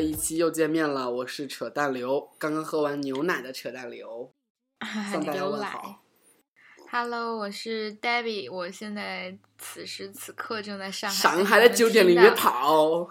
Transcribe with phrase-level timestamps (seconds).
[0.00, 4.32] 的一期又见面了，我是扯淡刘，刚刚喝完牛奶的扯淡刘，
[5.12, 6.02] 向大家牛奶问好。
[6.90, 13.06] Hello，我是 Debbie，我现在此时此刻正在上海，上海的酒店里约，炮，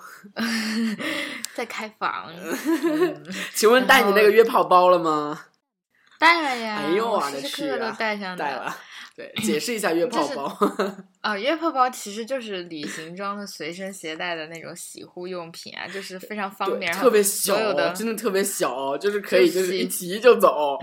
[1.54, 2.26] 在开房。
[2.34, 5.46] 嗯请问带你那个约炮包了吗？
[6.18, 8.44] 带了呀，哎呦我我的去时时刻刻啊都带上的。
[8.44, 8.76] 带了，
[9.20, 10.46] 对，解释一下约炮包。
[11.20, 20.80] 啊，约炮包其实就是旅行装的随身携带的那种洗护用品啊，就是非常方，便，然后特别小所有的，真的特别小，就是可以就就是一洗提就走，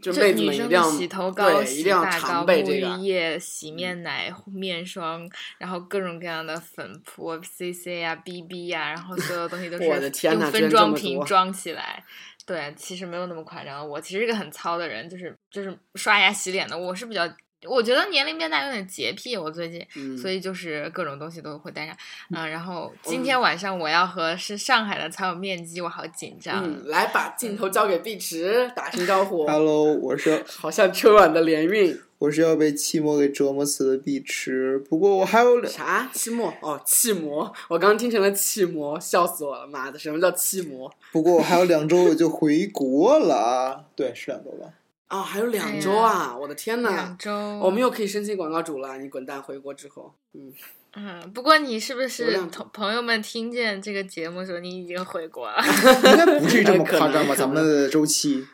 [0.00, 9.84] 就女生们一定要的洗头膏、洗发膏、沐浴液、洗面奶、面霜，然后各种各样的粉扑、CC 啊、BB 啊，然后所有东西都 是
[10.28, 12.04] 用分装瓶装起来。
[12.46, 13.88] 对，其实没有那么夸张。
[13.88, 17.28] 我其实是个很糙的人，就是就是刷牙洗脸的，我是比较。
[17.68, 21.94] 我觉得年龄变大有点洁癖，我最近，嗯，所以就是各种东西都会带上。
[22.30, 26.64] 嗯，然后今天晚上我要和是上海的才有面基，我好紧张。
[26.64, 29.46] 嗯，来把镜头交给碧池，打声招呼。
[29.46, 32.00] Hello，我是 好像春晚的连运。
[32.18, 36.52] 我是要被气魔给折磨死的碧池，不过我还有两，啥期末？
[36.60, 39.66] 哦，气魔，我刚听成了气魔，笑死我了！
[39.66, 40.92] 妈的，什么叫气魔？
[41.12, 44.68] 不过我还有两周我就回国了啊，对，是两周吧？
[45.10, 46.36] 哦，还有两周啊！
[46.38, 48.96] 我的天呐两，周，我们又可以申请广告主了。
[48.98, 49.42] 你滚蛋！
[49.42, 50.52] 回国之后，嗯，
[50.94, 55.56] 嗯，不过你是不是同朋友们听见这个节目的时候，你已经回国了？
[56.12, 57.34] 应该不至于这么 夸张吧？
[57.34, 58.46] 咱们的周期，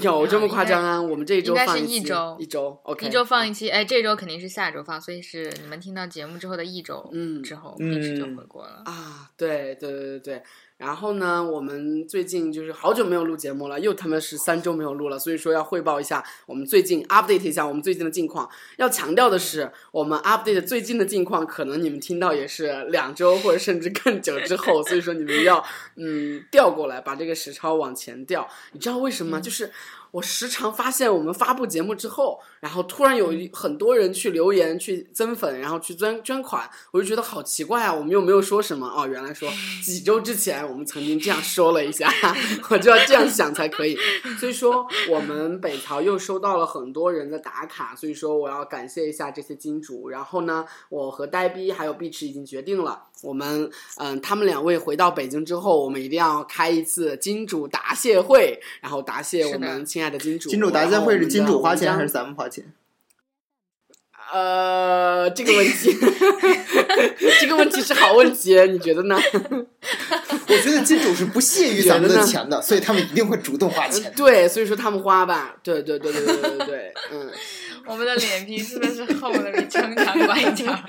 [0.00, 1.02] 有这么夸张啊？
[1.02, 8.84] 我们这一周应该是一周一周，OK，一周放一期，哎，这周肯定是下周放，所以是你们听到节目之后的一周嗯之后，嗯就回国了。
[8.84, 10.42] 啊，对对对对对。
[10.80, 18.48] 然后呢，我们最近就是好久没有录节目了，又他妈是三周没有录了，所以说要汇报一下我们最近 update 一下我们最近的近况。
[18.78, 25.62] 要强调的是，我们 update 最近的近况，可能你们听到也是两周或者甚至更久之后，所以说你们要
[25.96, 28.48] 嗯调过来，把这个时超往前调。
[28.72, 29.40] 你知道为什么吗？
[29.40, 29.70] 就是
[30.12, 37.94] 我时常发现我们发布节目之后，然后突然有一很多人去留言、去增粉，然后去捐捐款，我就觉得好奇怪啊！
[37.94, 39.48] 我们又没有说什么哦，原来说
[39.84, 42.12] 几周之前我们曾经这样说了一下，
[42.70, 43.96] 我就要这样想才可以。
[44.38, 50.08] 所以说，我们北淘又收到了很多人的打卡，所以说我要感谢一下这些金主。
[50.08, 59.99] 然后呢，我和呆逼还有碧池已经决定了，我们嗯，他们两位回到北京之后，我们一定要开一次金主答谢会，然后答谢我们亲
[60.48, 62.64] 金主答谢会是金主花钱还是咱们花钱？
[64.32, 65.92] 呃，这个问题，
[67.40, 69.18] 这个问题是好问题，你觉得呢？
[70.46, 74.12] 我觉得金主是不屑于咱们的钱的，所以他们一定会主动花钱。
[74.16, 77.28] 对，所以说他们花吧，对对对对对对对，嗯。
[77.86, 80.84] 我们的脸皮是不是厚的比城墙还长？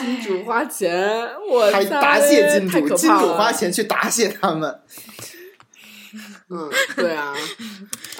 [0.00, 4.80] 金主花钱，我答谢金主，金主花钱去答谢他们。
[6.48, 7.34] 嗯，对啊，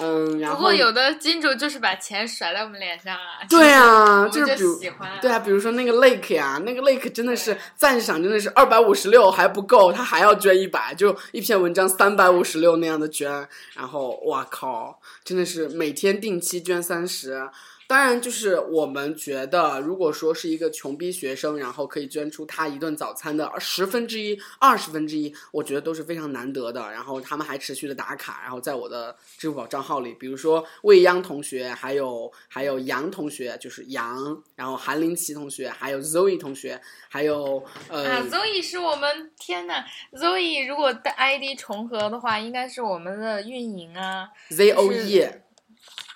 [0.00, 3.44] 嗯，然后不过有的金主就是把钱甩在我们脸上啊。
[3.49, 5.19] 对啊， 就是比如喜欢啊。
[5.21, 17.48] 对啊，比如说那个 Lake 呀、那个 Lake 真的是赞赏，真的是二百五十六还不够，他还要捐一百，就一篇文章三百五十六那样的捐，然后哇靠，真的是每天定期捐三十。
[17.88, 26.83] 当然，就是我们觉得，如果说是一个穷逼学生，然后可以捐出他一顿早餐的十分之一、二十分之一，我觉得都是非常难得的。
[26.92, 36.78] 然后他们还持续的打卡，然后在我的支付宝账号里，比如说未央同学，还有还有杨同学，就是杨，然后韩林奇同学，还有 Zoe 同学，
[37.09, 44.28] 还有呃、啊，Zoe 是我们天呐，Zoe 如果的 ID 重合的话，应该是我们的运营啊。
[44.51, 44.74] Z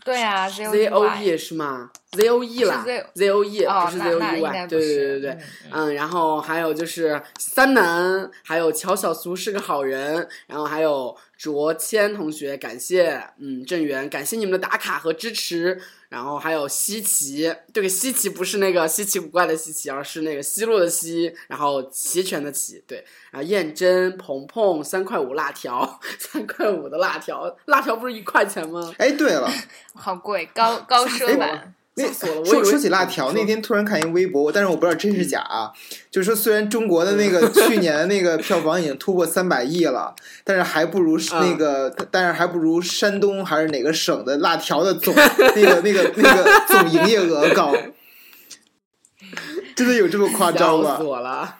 [0.03, 2.85] E 对啊 Z O E 是吗？Z O E 啦
[3.15, 5.39] Z O E 哦不是 Z O 那 E 应 Y，对对对对对。
[5.71, 15.77] 嗯，然后还有就是三男，还有乔小苏是个好人，然后还有卓谦同学，感谢嗯郑源，感谢你们的打卡和支持，
[16.09, 28.95] 然后还有西奇，这个西奇不是那个稀奇古怪的稀奇，而是那个西路的西，然后齐全的齐，对，然后燕珍、鹏鹏三块五辣条， 三块五的辣条，辣条不是一块钱吗？
[28.99, 29.51] 哎，对了，
[29.95, 31.75] 好贵，高高奢版。
[31.95, 35.71] 那说说起辣条，那天突然看一微博，但是我不知道真是假啊。
[36.11, 47.75] 就是说，虽然中国的那个 去年那个票房已经突破三百亿了，但是还不如啊那个，但是还不如山东还是哪个省的辣条的总那个那个那个总营业额高。
[49.77, 51.03] 真的有这么夸张吗笑死？
[51.05, 51.57] 我了！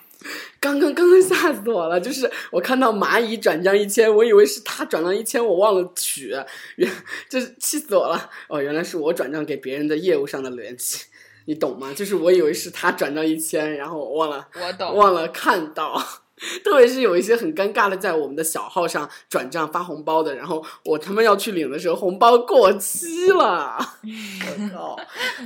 [0.61, 2.01] 刚 刚刚刚吓死我了！
[2.01, 6.35] 就是我看到蚂蚁转账一千，我以为是他转账一千，我忘了取，
[6.77, 6.91] 原
[7.29, 8.31] 就是气死我了！
[8.49, 11.07] 哦，原来是我转账给别人的业务上的联系。
[11.47, 11.93] 你懂吗？
[11.93, 14.95] 就是我以为是他转账一千，然后我忘了我懂。
[14.95, 16.01] 忘了看到，
[16.63, 24.97] 特别是有一些很尴尬的，在我们的小号上转账发红包的，然后我他妈要去领的时候，红包过期了，我靠！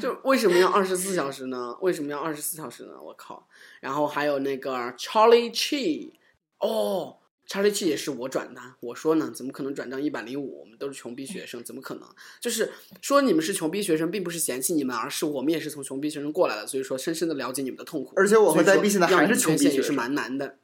[0.00, 1.74] 就为什么要二十四小时呢？
[1.80, 2.92] 为什么要二十四小时呢？
[3.02, 3.46] 我靠！
[3.86, 6.10] 然后还有那个 Charlie Chi，
[6.58, 7.18] 哦。
[7.48, 10.58] 查理器也是我转的，我说呢，怎么可能转账一百零五？
[10.62, 12.08] 我们都是穷逼学生，怎么可能？
[12.40, 18.14] 就是说你们是穷逼学生，并不是嫌弃你们，而是我们也是从穷逼学生过来的，所以说深深的了解你们的痛苦。
[18.16, 20.58] 而且我和在逼现在还是穷逼学生，也是蛮难的。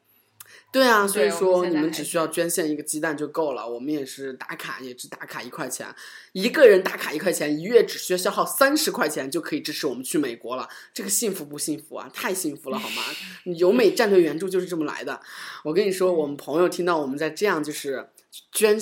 [0.73, 3.69] 对啊，所以说你们只需要捐献一个鸡蛋就够了。
[3.69, 5.87] 我们也是打卡，也只打卡一块钱，
[6.33, 10.67] 一个人打卡一块钱，一月只需要消耗三十块钱就可以支持我们去美国了。
[10.95, 12.11] 这个幸福不幸福啊？
[12.15, 13.03] 太幸福了好吗？
[13.59, 15.21] 有美战略援助就是这么来的。
[15.63, 18.09] 我跟你说，我们朋友听到我们在这样就是
[18.51, 18.81] 捐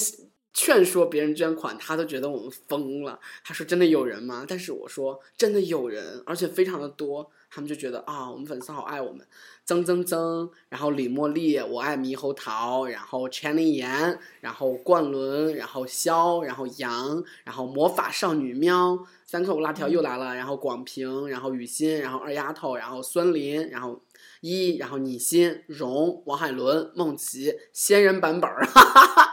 [0.53, 3.19] 劝说别人捐款，他都觉得我们疯了。
[3.45, 9.27] 他说：“真的有人吗？”但是我说：“真的有人，而且非常的多。”他们就觉得啊，我们粉丝好爱我们。
[9.65, 24.01] 曾曾曾，然后李茉莉，我爱猕猴桃，然后全灵妍，然后冠伦，然后肖，然后杨，然后魔法少女喵，三克五辣条又来了，然后广平，然后雨欣，然后二丫头，然后孙林，然后
[24.41, 29.33] 一，然后你心，荣，王海伦，梦琪，仙人版本儿，哈哈哈，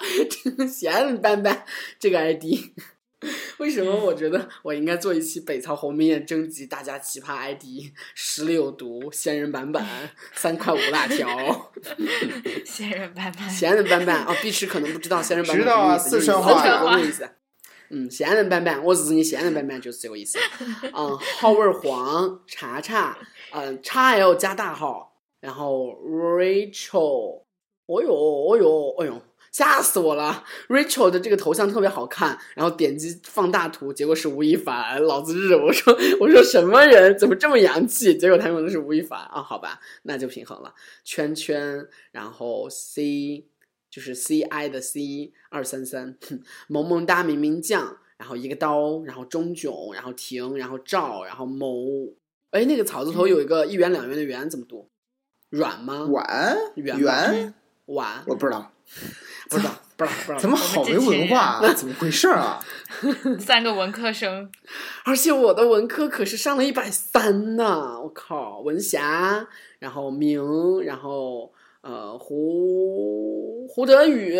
[0.67, 1.63] 仙人版本
[1.99, 2.43] 这个 ID。
[3.57, 7.63] 为什么我觉得我应该做一期北曹红面宴征集大家奇葩 ID？
[8.13, 9.83] 实力有毒，仙人板板，
[10.35, 11.71] 三块五辣条，
[12.63, 17.27] 仙人板板，仙人板板哦，碧池可能不知道仙人板板知道啊什么意思，四川话话的意思。
[17.89, 20.37] 嗯，仙人板板，我日你仙人板板就是这个意思。
[20.93, 23.17] 嗯， 好味儿黄，查查，
[23.51, 27.43] 嗯，叉 L 加大号，然后 Rachel，
[27.87, 29.21] 哦哟，哦哟，哦哟。
[29.49, 35.55] 吓死我了！Rachel 的这个头像特别好看，然后点击放大图，结果是吴亦凡，老子日！
[35.55, 38.15] 我说我说什么人怎么这么洋气？
[38.15, 40.75] 结果他用的是吴亦凡啊，好吧，那就平衡了。
[41.03, 43.47] 圈圈，然后 C
[43.89, 46.19] 就是 C I 的 C 二三三，
[46.67, 51.73] 萌萌哒明明酱，然后一个刀，然后钟炯，然后婷，然后赵，然后某，
[52.51, 54.89] 哎，那个草字头有一个一元两元的元怎么读？
[55.49, 56.05] 软吗？
[56.09, 57.53] 碗圆圆
[57.85, 58.23] 碗？
[58.25, 58.71] 我不知道，
[59.49, 60.39] 不知道，不知道，不知道。
[60.39, 61.71] 怎么好没文化那？
[61.75, 62.59] 怎么回事啊？
[63.39, 64.49] 三个文科生，
[65.05, 67.99] 而且我的文科可是上了一百三呢！
[68.01, 69.47] 我靠，文霞，
[69.79, 74.37] 然后明，然后呃胡胡德宇，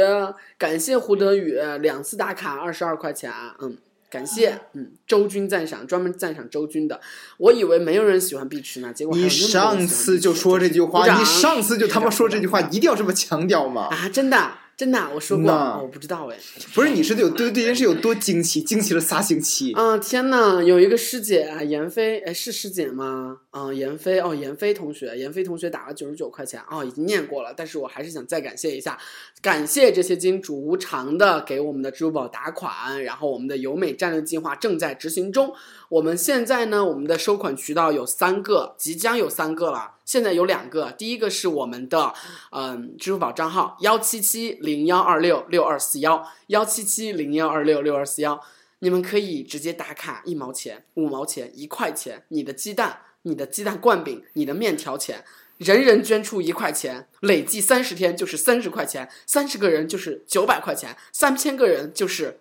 [0.57, 3.77] 感谢胡德宇两次打卡二十二块钱，嗯，
[4.09, 7.01] 感谢，嗯，周军赞赏，专门赞赏周军的。
[7.37, 13.87] 我以为没有人喜欢碧池呢，结果你上次就说这句话，你上次就他妈说这句话，一定要这么强调吗？
[13.91, 14.07] 啊！
[14.09, 16.37] 真的，真的，我说过，我不知道哎。
[16.75, 18.61] 不是，你是有对对这件事有多惊奇？
[18.61, 19.73] 惊奇了仨星期。
[19.73, 23.39] 啊天呐，有一个师姐啊，闫飞，哎是师姐吗？
[23.49, 28.95] 啊，闫飞哦，闫飞同学，闫飞同学打了九十九块钱哦，已经念过了，但是我还是想再感谢一下，
[29.41, 35.51] 感谢这些金主无偿的给我们的支付宝打款，然后我们的由美战略计划正在执行中。
[35.89, 39.93] 我们现在呢，我们的收款渠道有三个，即将有三个了。
[40.07, 42.13] 现在有两个，第一个是我们的
[42.51, 48.41] 嗯支付宝账号幺七七零幺二六六二四幺幺七七零幺二六六二四幺，
[48.79, 55.25] 你们可以直接打卡一毛钱、五毛钱、一块钱，你的鸡蛋、你的鸡蛋灌饼、你的面条钱，
[55.57, 62.39] 人人捐出一块钱，累计三十天就是三十块钱，三十个人就是九百块钱，三千个人就是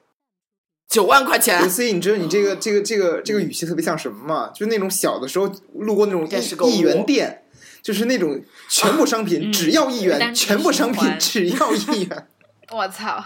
[0.88, 1.68] 九万块钱。
[1.68, 4.52] 所以你知道你这个这个这个这个语气特别像什么吗？
[4.54, 7.42] 就是那种小的时候路过那种电视购物一元店，
[7.87, 12.26] 就是那种全部商品嗯只要一元，全部商品只要一元。
[12.73, 13.23] 我操！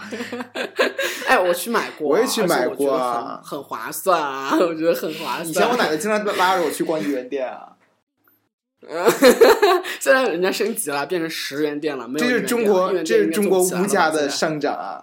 [1.25, 5.47] 哎，我去买过，我也去买过啊很很划算啊， 我觉得很划算。
[5.47, 7.73] 以前我奶奶经常拉着我去逛一元店啊，
[9.99, 15.01] 现在人家升级了，变成十元店了，没有这是一元店了中国这是中国物价的上涨啊！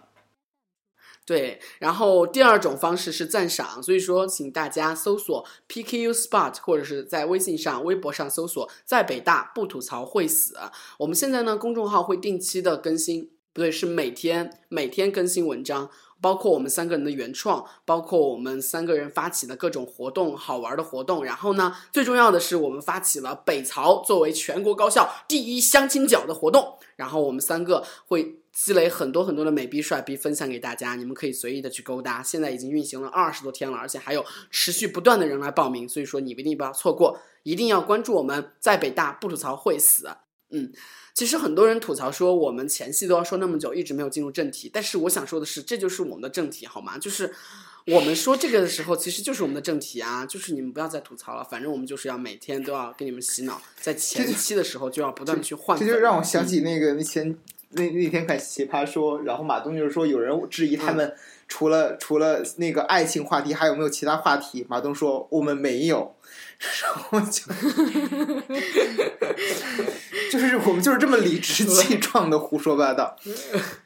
[1.29, 10.57] 对，然后第二种方式是赞赏，所以说请大家搜索 PKU Spot，或者是在微信上、微博上搜索“在北大不吐槽会死”。
[10.97, 15.91] 我们现在呢，公众号会定期的更新，不对，是每天每天更新文章。
[16.21, 21.25] 包括我们三个人的原创，包括我们三个人发起的各种活动、好玩的活动。
[21.25, 26.77] 然后呢，最重要的是，我们发起了北曹作为全国高校第一相亲角的活动。
[26.97, 32.21] 然后我们三个会积累很多很多的美逼帅逼分享给大家，你们可以随意的去勾搭。
[32.21, 40.11] 现在已经运行了二十多天了，而且还有持续不断的人来报名，所以说你一定不要错过，一定要关注我们在北大不吐槽会死。
[40.51, 40.73] 嗯，
[41.15, 44.69] 其实很多人吐槽说我们前戏都要说那么久，一直没有进入正题。
[44.73, 46.99] 但是我想说的是，这就是我们的正题，好吗？
[46.99, 47.33] 就是
[47.87, 55.87] 我们说这个的时候，其实就是我们的正题啊，就是你们不要再吐槽了，反正我们就是要每天都要给你们洗脑，在前期的时候就要不断的去换粉。
[55.87, 57.39] 这就让我想起那个那前
[57.71, 61.15] 那那天看奇葩说，然后马东就是说有人质疑他们
[61.47, 64.65] 除了、除了那个爱情话题，还有没有其他话题？
[64.69, 66.17] 马东说我们没有，
[66.83, 67.43] 然后就
[70.33, 73.17] 就是我们就是这么理直气壮的胡说八道。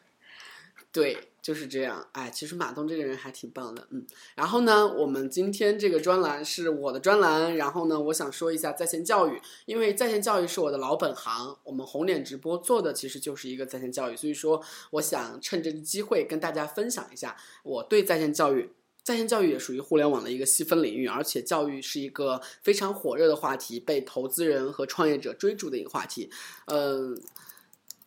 [0.93, 2.07] 对，就是这样。
[2.13, 4.07] 哎，其实马东这个人还挺棒的，嗯。
[4.37, 18.71] 然后呢，我们今天这个专栏是我的专栏，然后呢，我想说一下在线教育，因为在线教育是我的老本行，我们红脸直播做的其实就是一个在线教育，所以说我想趁这个机会跟大家分享一下我对在线教育。
[19.05, 26.31] 在线教育也属于互联网的一个细分领域，而且教育是一个非常火热的话题，被投资人和创业者追逐的一个话题。
[26.67, 27.21] 嗯、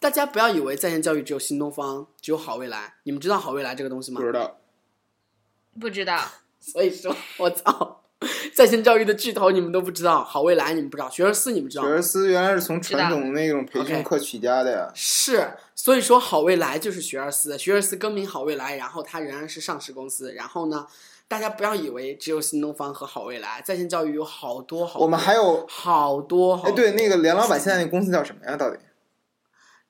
[0.05, 2.93] 大家不要以为在线教育只有新东方，只有好未来。
[3.05, 4.27] 你们知道好未来这个东西吗不？
[4.27, 4.57] 知道，
[5.81, 6.21] 不知道，
[6.59, 8.03] 所以说，我操，
[8.53, 11.89] 在线教育的巨头你们都不知道，好未来你们不知道，学而思你们知道吗？
[11.89, 14.91] 学而思原来是从传统那种培训课起家的呀。
[14.93, 20.31] 是，所以说好未来就是学而思，学而思更名好未来，然后它仍然是上市公司。
[20.33, 20.85] 然后呢，
[21.27, 28.55] 大家不要以为只有新东方和好未来，在线教育有好多好多，我们还有好多好哎，对，那个梁老板现在那公司叫什么呀？
[28.55, 28.77] 到底？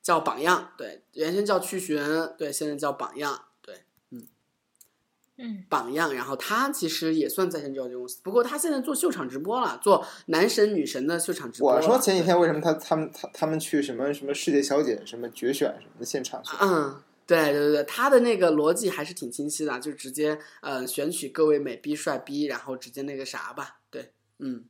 [0.06, 2.00] 叫榜样，对，原先叫趣寻，
[2.38, 3.74] 对，现在叫榜样，对。
[5.38, 11.74] 嗯，榜样，然后他其实也算在线教育公司，不过他现在做秀场直播了，做男神女神的秀场直播。
[11.74, 16.52] 我说前几天为什么他他们他他们去什么什么世界小姐什么决选什么的现场去？
[16.62, 24.66] 嗯，对对对对，他的那个逻辑还是挺清晰的，就直接呃选取各位美逼帅逼，然后直接那个啥吧，对，嗯，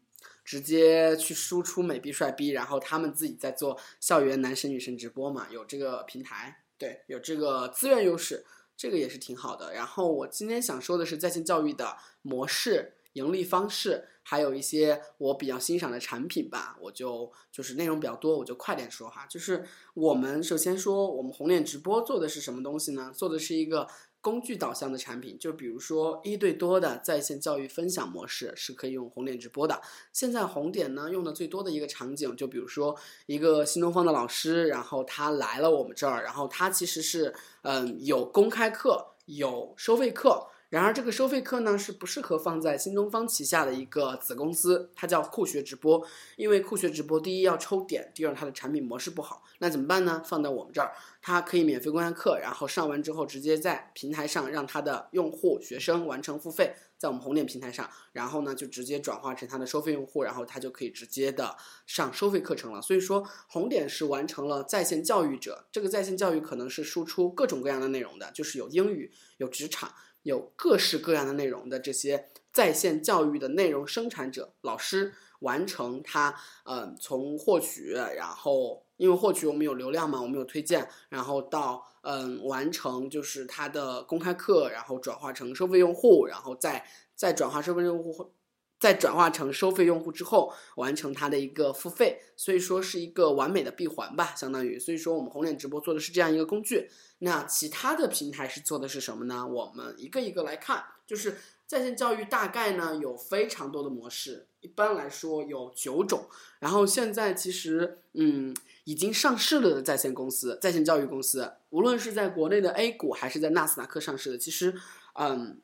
[0.45, 8.45] 直接去输出美逼帅逼，然后他们自己在做校园男神女神直播嘛，有这个平台，对，有这个资源优势，
[8.77, 9.73] 这个也是挺好的。
[9.73, 16.77] 然后我今天想说的是在线教育的模式、盈利方式，还有一些我比较欣赏的产品吧。
[16.79, 19.25] 我就就是内容比较多，我就快点说哈。
[19.27, 23.11] 就是我们首先说，我们红脸直播做的是什么东西呢？
[23.15, 23.87] 做的是一个
[24.25, 29.79] 工具导向的产品，就比如说一对多的在线教育分享模式是可以用红点直播的。
[30.11, 40.47] 现在红点呢用的最多的一个场景，就比如说一个新东方的老师，然后他来了我们这儿，然后他其实是嗯有公开课，有收费课。
[40.75, 46.05] 然而，这个收费课呢是不适合放在新东方旗下的一个子公司，它叫酷学直播。
[46.35, 50.21] 因为酷学直播，第一要抽点，第二它的产品模式不好，那怎么办呢？
[50.25, 50.91] 放在我们这儿，
[51.21, 61.55] 它可以免费公开课，然后上完之后直接在平台上让它的用户、学生完成付费，在我们红点平台上，然后呢就直接转化成它的收费用户，然后它就可以直接的
[61.87, 62.81] 上收费课程了。
[62.81, 69.89] 所以说，红点是完成了在线教育者，这个在线教育可能是输出各种各样的内容的，就是有英语、有职场。
[70.25, 88.31] 有各式各样的内容的这些在线教育的内容生产者、老师，完成他嗯从获取，然后因为获取我们有流量嘛，我们有推荐，然后到嗯完成就是他的公开课，然后转化成收费用户，然后再再转化收费用户。
[88.79, 94.77] 再转化成收费用户之后，完成它的一个付费，所以说是一个完美的闭环吧，相当于。
[94.77, 96.89] 所以说我们红脸直播做的是这样一个工具。
[97.19, 99.47] 那其他的平台是做的是什么呢？
[99.47, 106.27] 我们一个一个来看，就是在线教育大概呢有非常多的模式，一般来说有九种。
[106.59, 108.53] 然后现在其实嗯
[108.83, 114.75] 已经上市了的在线公司、在线教育公司，无论是在国内的 A 股还是在纳斯达克上市的，其实
[115.13, 115.61] 嗯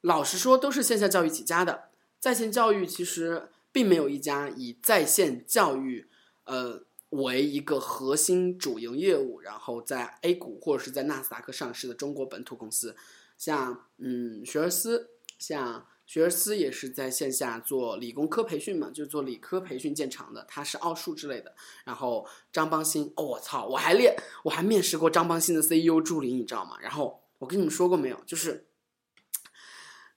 [0.00, 1.91] 老实说都是线下教育起家的。
[2.22, 6.06] 在线教育其实并没有一家以在线教育
[6.44, 12.94] 呃为一个核心主营业务，然后在 A 股或者是在纳斯达克上市的中国本土公司，
[13.36, 21.52] 像嗯学而思，像学而思也是在线下做理工科培训嘛，就做理科培训见长的，它是奥数之类的。
[21.84, 24.14] 然后张邦鑫，哦我操，我还练
[24.44, 26.78] 我还面试过张邦鑫的 CEO 助理，你知道吗？
[26.80, 28.22] 然后我跟你们说过没有？
[28.24, 28.68] 就是。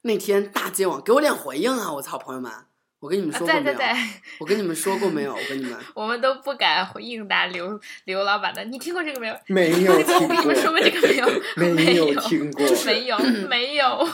[0.06, 1.92] 那天大街网给我点回应啊！
[1.92, 2.52] 我操，朋友们，
[3.00, 3.64] 我跟你们说过没有？
[3.66, 4.10] 在在在，
[4.40, 5.34] 我跟你们说过没有？
[5.34, 8.64] 我跟你们， 我们都不敢回应答刘刘老板的。
[8.66, 9.36] 你听过这个没有？
[9.48, 11.26] 没有你听我跟你们说过，这个没有？
[11.74, 12.64] 没有有听过。
[12.86, 13.18] 没有，
[13.50, 14.08] 没有。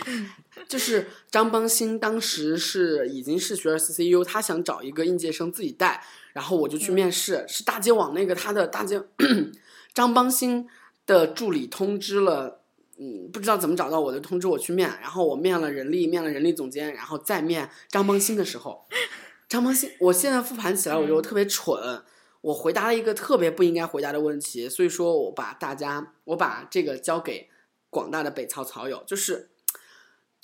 [0.66, 8.98] 就是张邦鑫当时是已经是学而思 CEO，他想找一个应届生自己带，然后我就去面试，是大街网那个他的大街
[9.92, 10.66] 张邦鑫
[11.04, 12.62] 的助理通知了。
[12.98, 18.86] 嗯，不知道怎么找到我的，通知我去面，然后我面了人力，面了人力总监，然后再面张邦鑫的时候，
[19.48, 22.02] 张邦鑫，我现在复盘起来，我觉得我特别蠢，
[22.40, 27.48] 我回答了一个特别不应该回答的问题，所以说我把大家，我把这个交给
[27.90, 29.50] 广大的北曹草友，就是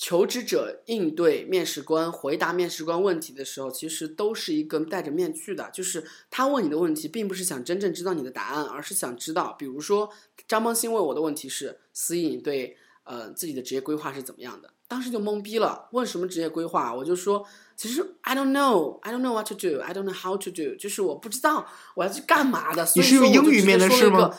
[0.03, 5.69] 求职者应对面试官、回答面试官问题的时候，其实都是一个戴着面具的。
[5.75, 10.11] 就是他问你的问题，并不是想真正知道你的答案，而是想知道，比如说
[10.49, 14.73] 张邦鑫问我的问题是：思颖，你对呃自己的职业规划是怎么样的？
[14.89, 16.95] 当时就懵逼了，问什么职业规划？
[16.95, 22.89] 我就说，其实 I don't know, I don't know what to do, I don't know how to do，就是我不知道我要去干嘛的。
[22.97, 24.35] 你是用英语面的是吗？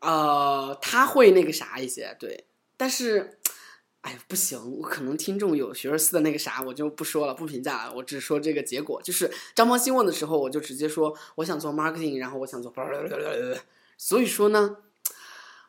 [0.00, 3.38] 呃，他会那个啥一些，对，但是。
[4.02, 7.94] 哎，不行，我可能听众有学而思的那个啥，我就不说了，不评价了。
[7.94, 12.72] 我只说这个结果，就是张邦兴问的时候，我就直接说我想做 marketing，然后我想做，
[13.96, 14.76] 所以说呢，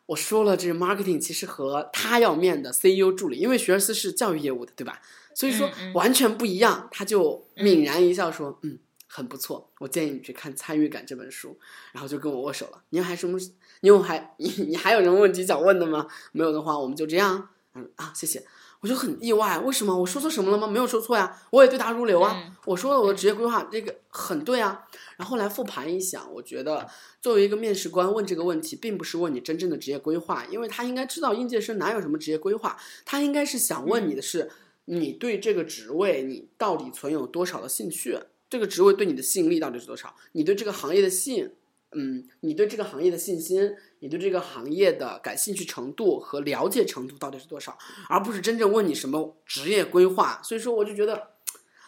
[0.06, 5.00] 我说了这个 marketing 其实和他要面的 CEO 助理，因为学而思是教育业务的，对吧？
[5.36, 6.88] 所以说完全不一样。
[6.90, 11.56] 他就泯然一笑说：“嗯，很不错，我建议你去看《参与感》这本书。”
[11.92, 12.82] 然后就跟我握手了。
[12.90, 13.38] 你有还什么？
[13.82, 16.08] 你有还你你还有什么问题想问的吗？
[16.32, 17.48] 没有的话，我们就这样。
[17.76, 18.44] 嗯啊，谢谢，
[18.80, 20.68] 我就很意外，为什么我说错什么了吗？
[20.68, 22.56] 没有说错呀，我也对答如流啊。
[22.66, 24.86] 我说了我的职业规划，这个很对啊。
[25.16, 26.88] 然后来复盘一想，我觉得
[27.20, 34.48] 作为一个面试官问这个问题，并不是问你真正的职业规划，因为他应该知道应届生哪有什么职业规划，他应该是想问你的是，
[34.84, 38.18] 你对这个职位你到底存有多少的兴趣？
[38.48, 40.14] 这个职位对你的吸引力到底是多少？
[40.32, 41.50] 你对这个行业的吸引？
[41.94, 47.76] 嗯，你对这个行业的信心，你对这个行业的感兴趣程度和了解程度到底是多少，
[48.08, 50.40] 而不是真正问你什么职业规划。
[50.42, 51.30] 所以说，我就觉得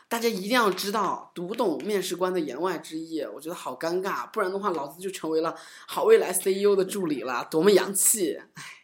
[0.08, 3.20] 大家一定要知道，读懂面试官的言外之意。
[3.22, 5.54] 我觉得好尴尬，不然的话，老子就成为了
[5.86, 8.38] 好未来 CEO 的助理了，多么洋气！
[8.54, 8.75] 唉。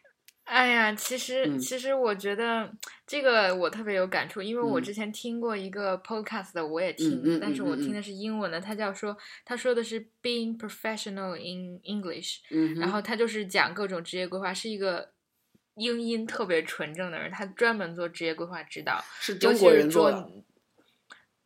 [0.45, 2.71] 哎呀，其实其实我觉得
[3.07, 12.41] 这个我特别有感触，因为我之前听过一个 podcast 的，我也听，但是我听的是英文的，他叫说他说的是 being professional in English，
[12.79, 15.13] 然后他就是讲各种职业规划，是一个
[15.77, 20.31] 英音特别纯正的人，他专门做职业规划指导，是中国人做，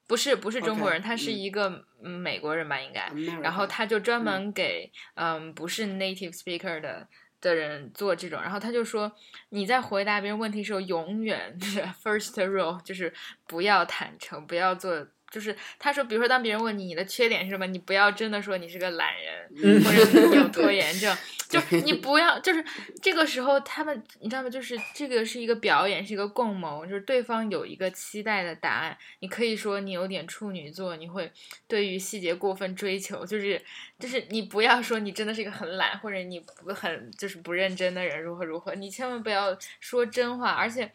[0.09, 0.61] 不是不是？
[0.61, 7.06] 中国人，他是一个美国人吧应该，然后他就专门给嗯不是 native speaker 的。
[7.46, 9.11] 的人做这种，然后他就说，
[9.50, 11.56] 你在回答别人问题时候，永远
[12.02, 13.12] first rule，就是
[13.46, 15.06] 不要坦诚，不要做。
[15.30, 21.14] 就是他说，比如说，当别人问你你的缺点是什么，你不要真的说你是个懒人，或者你有拖延症，
[21.50, 22.64] 就你不要，就是
[23.02, 24.48] 这个时候他们你知道吗？
[24.48, 31.30] 就是这个是一个表演，是一个共谋，就是对方有一个期待的答案，你可以说你有点处女座，你会
[31.66, 33.60] 对于细节过分追求，就是
[33.98, 40.90] 就是你不要说你真的是一个很懒或者你不很就是不认真的人如何如何，你千万不要说真话，而且。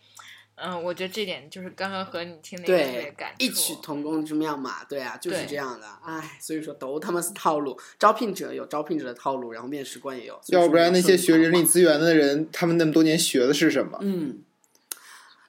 [0.64, 13.98] 嗯，我觉得这点就是刚刚和你听那个特别感异曲同工之妙嘛，对啊，就是这样的，哎，所以说都他妈是套路，招聘者有招聘者的套路，然后面试官也有，要不然那些学人力资源的人，他们那么多年学的是什么？
[14.02, 14.44] 嗯，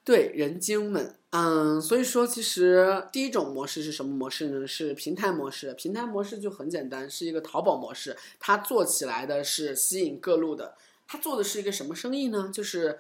[0.03, 4.67] 对，人精们，嗯，所以说其实第一种模式是什么模式呢？
[4.67, 10.75] 是平台模式，平台模式就很简单，是一个淘宝模式，它做起来的是吸引各路的，
[11.07, 12.51] 它做的是一个什么生意呢？
[12.51, 12.99] 就是。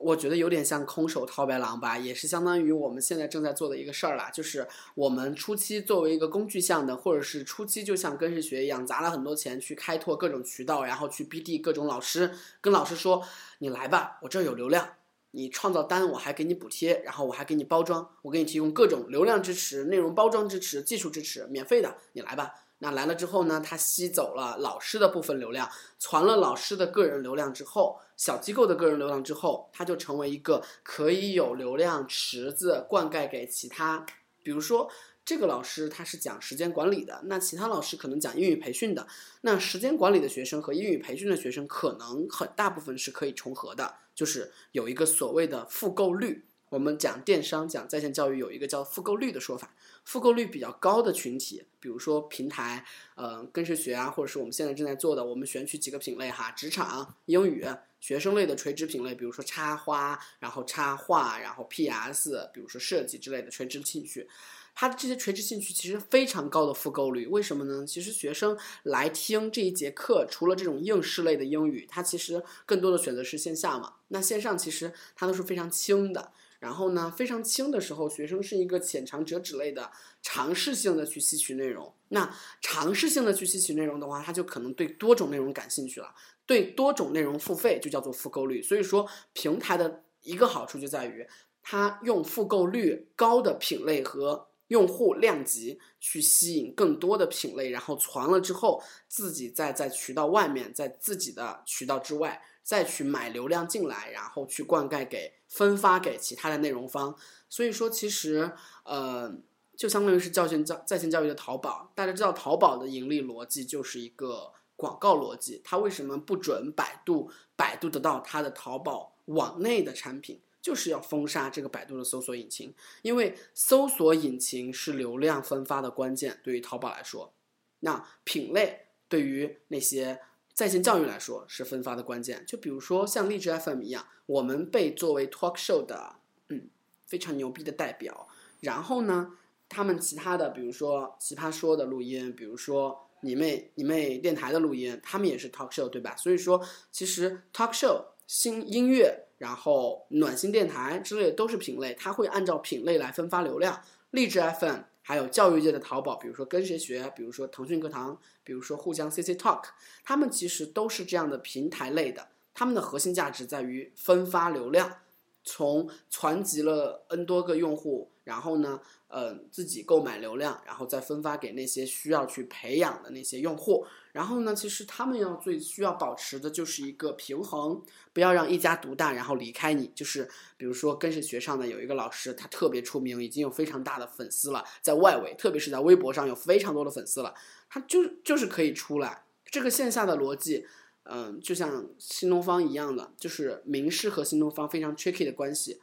[0.00, 4.30] 我觉得有点像空手套白狼吧，也是相当于我们现在正在做的一个事儿啦。
[4.30, 13.22] 就是我们初期作为一个工具项的，或者是初期就像跟着学一样，砸了很多钱去开拓各种渠道，然后去 BD 各种老师，跟老师说
[13.60, 14.88] ：“你来吧，我这儿有流量，
[15.32, 34.04] 你创造单我还给你补贴，然后我还给你包装，我给你提供各种流量支持、内容包装支持、技术支持，免费的，你来吧。”那来了之后呢，他吸走了老师的部分流量，传了老师的个人流量之后，小机构的个人流量之后，他就成为一个可以有流量池子灌溉给其他，
[34.42, 34.90] 比如说
[35.24, 39.06] 这个老师他是讲时间管理的，那其他老师可能讲英语培训的，
[39.42, 46.46] 那时间管理的学生和英语培训的学生可能很大部分是可以重合的，就是有一个所谓的复购率。
[46.70, 49.74] 我们讲电商讲在线教育有一个叫复购率的说法。
[50.04, 52.84] 复购率比较高的群体，比如说平台，
[53.14, 57.66] 呃，跟谁学啊，或者是我们现在正在做的，我们选取几个品类哈，职场、英语、
[58.00, 64.28] 学生类的垂直品类，比如说插花，然后插画，然后 PS，比如说设计之类的垂直兴趣，
[64.74, 67.86] 它的这些垂直兴趣其实非常高的复购率，为什么呢？
[67.86, 76.32] 其实学生来听这一节课，除了这种应试类的英语，它其实更多的选择是线下嘛，那线上其实它都是非常轻的。
[76.60, 79.90] 然后呢，非常轻的时候，学生是一个浅尝辄止类的
[80.22, 81.92] 尝试性的去吸取内容。
[82.10, 88.62] 那尝试性的去吸取内容的话，他就可能对多种内容感兴趣了，对多种内容付费就叫做复购率。
[88.62, 91.26] 所以说，平台的一个好处就在于，
[91.62, 107.16] 它用复购率高的品类和用户量级去吸引更多的品类，然后传了之后，自己再在渠道外面，在自己的渠道之外再去买流量进来，然后去灌溉给分发给其他的内容方。
[107.48, 108.52] 所以说，其实
[108.84, 109.34] 呃，
[109.76, 111.90] 就相当于是教训教在线教育的淘宝。
[111.94, 117.30] 大家知道，淘宝的盈利逻辑就是一个广告逻辑，它为什么不准百度？
[117.56, 120.40] 百度得到它的淘宝网内的产品？
[120.62, 126.38] 就是要封杀这个百度的搜索引擎，因为搜索引擎是流量分发的关键。
[126.44, 127.32] 对于淘宝来说，
[127.80, 130.20] 那品类对于那些
[130.52, 132.44] 在线教育来说是分发的关键。
[132.46, 136.16] 就比如说像荔枝 FM 一样，我们被作为 talk show 的，
[136.48, 136.68] 嗯，
[137.06, 138.28] 非常牛逼的代表。
[138.60, 139.32] 然后呢，
[139.68, 146.14] 他们其他的，比如说奇葩说的录音，比如说你妹你妹电台的录音，他们也是 talk show，对吧？
[146.16, 146.60] 所以说，
[146.90, 149.26] 其实 talk show 新音乐。
[149.40, 153.82] 然后暖心电台之类的都是品类，它会按照品类来分发流量。
[154.10, 154.80] 励志 FM
[155.10, 159.64] 还有教育界的淘宝，比如说跟谁学，比如说腾讯课堂，比如说互相 CC Talk，
[160.04, 162.28] 他们其实都是这样的平台类的。
[162.54, 164.98] 他们的核心价值在于分发流量，
[165.42, 173.84] 从传集了 N 多个用户，然后呢，呃，自己购买流量，然后再分发给那些需要去培养的那些用户。
[174.12, 179.90] 然后呢，其实他们要最需要保持的就是一个平衡，不要让一家独大，然后离开你。
[179.94, 187.34] 就是比如说跟谁学上的有一个老师，他特别出名，已经有非常大的粉丝了，在外围，特别是在微博上有非常多的粉丝了，
[187.68, 189.24] 他就就是可以出来。
[189.44, 190.66] 这个线下的逻辑，
[191.04, 195.80] 嗯，就像新东方一样的，就是名师和新东方非常 tricky 的关系。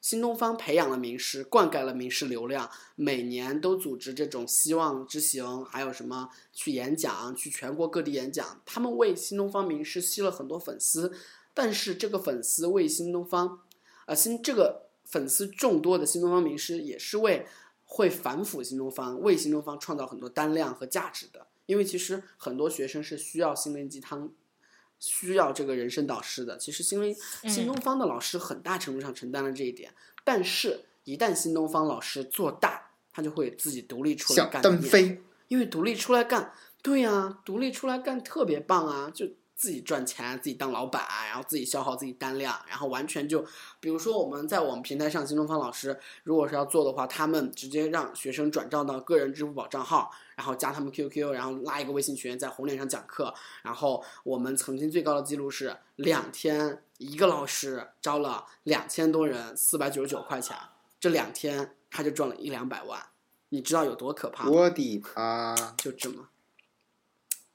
[0.00, 8.62] 新东方培养了名师，灌溉了名师流量，每年都组织这种希望之行，还有什么去演讲，去全国各地演讲。
[8.64, 11.12] 他们为新东方名师吸了很多粉丝，
[11.52, 13.60] 但是这个粉丝为新东方，
[14.06, 17.46] 呃，新这个粉丝众多的新东方名师也是为
[17.84, 21.48] 会反腐新东方，为新东方创造很多单量和价值的。
[21.66, 24.32] 因为其实很多学生是需要心灵鸡汤。
[24.98, 29.92] 需要这个人生导师的，其实新新东方的老师很大程度上承担了这一点。
[30.24, 34.62] 但是，一旦新东方老师做大，他就会自己独立出来干。
[34.62, 39.26] 邓飞，因为独立出来干，对呀，独立出来干特别棒啊，就。
[39.58, 43.44] 自己赚钱，自己当老板，然后自己消耗自己单量，然后完全就，
[43.80, 53.34] 比如说我们在我们平台上，新东方老师如果是要做的话，他们直接让学生转账到个人支付宝账号，然后加他们 QQ，然后拉一个微信群，在红脸上讲课。
[53.62, 60.56] 然后我们曾经最高的记录是两天一个老师招了两千多人，四百九十九块钱，
[61.00, 63.04] 这两天他就赚了一两百万，
[63.48, 64.48] 你知道有多可怕？
[64.48, 65.74] 我的妈！
[65.76, 66.28] 就这么。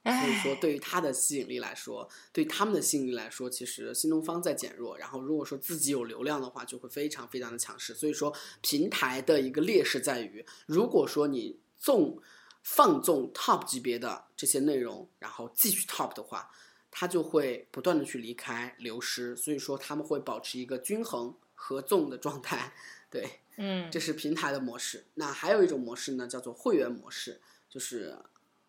[0.06, 4.98] 所以说，对于它的吸引力来说，对他们的吸引力来说，其实新东方在减弱。
[4.98, 7.94] 然后，如果说自己有流量的话，就会非常非常的强势。
[7.94, 12.22] 所以说，平台的一个劣势在于，如果说你纵
[12.64, 16.52] 放纵 top 级别的这些内容，然后继续 top 的话，
[16.92, 19.34] 它就会不断的去离开、流失。
[19.38, 22.74] 所以说，他们会保持一个均衡合纵的状态。
[23.10, 25.06] 对，嗯，这是平台的模式。
[25.14, 27.40] 那还有一种模式呢，叫做会员模式，
[27.70, 28.18] 就是。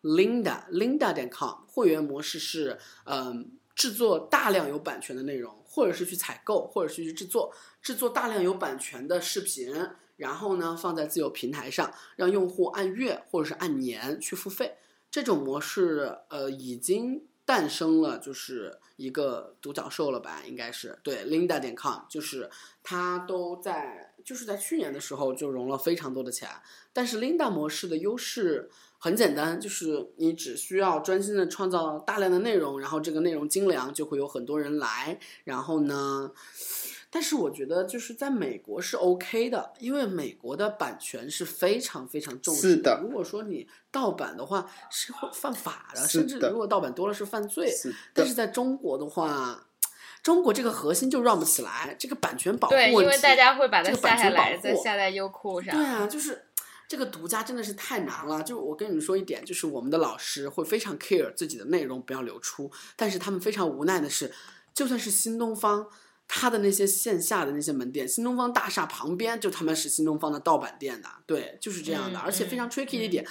[0.05, 9.73] Linda Linda 点 com 会员模式是，嗯，制作大量有版权的内容，或者是去采购，或者是去制作，制作大量有版权的视频，
[10.17, 14.75] 然后呢放在自有平台上，让用户按月或者是按年去付费。
[15.09, 20.43] 这种模式，呃，已经诞生了，就是一个独角兽了吧？
[20.45, 22.47] 应该是对 Linda 点 com，就是
[22.83, 26.47] 它都在，就是在去年的时候就融了非常多的钱。
[26.93, 28.69] 但是 Linda 模式的优势。
[29.05, 35.19] 很简单，就是你只需要专心的创造大量的内容，然后这个内容精良，就会有很多人来。
[35.43, 36.31] 然后呢，
[37.11, 42.99] 但是我觉得就是在美国是 OK 的，因为美国的版权是非常非常重视的。
[43.03, 47.71] 如果说你盗版的话，是会犯法的，甚至如果盗版多了是犯罪。
[48.11, 49.67] 但是在中国的话，
[50.23, 55.75] 中国这个核心就 run 不起来，这个版权保护对，因为大家会把它下下来，再下在优酷上。
[55.75, 56.44] 对啊，就是。
[56.87, 58.43] 这个独家真的是太难了。
[58.43, 64.31] 就我跟你们说一点，就是我们的老师会非常 care 自己的内容不要流出，但是他们非常无奈的是，
[64.73, 65.87] 就算是新东方，
[66.27, 72.19] 他的那些线下的那些门店，新东方大厦旁边就他们是新东方的盗版店的，对，就是这样的。
[72.19, 73.25] 而且非常 tricky 的一点，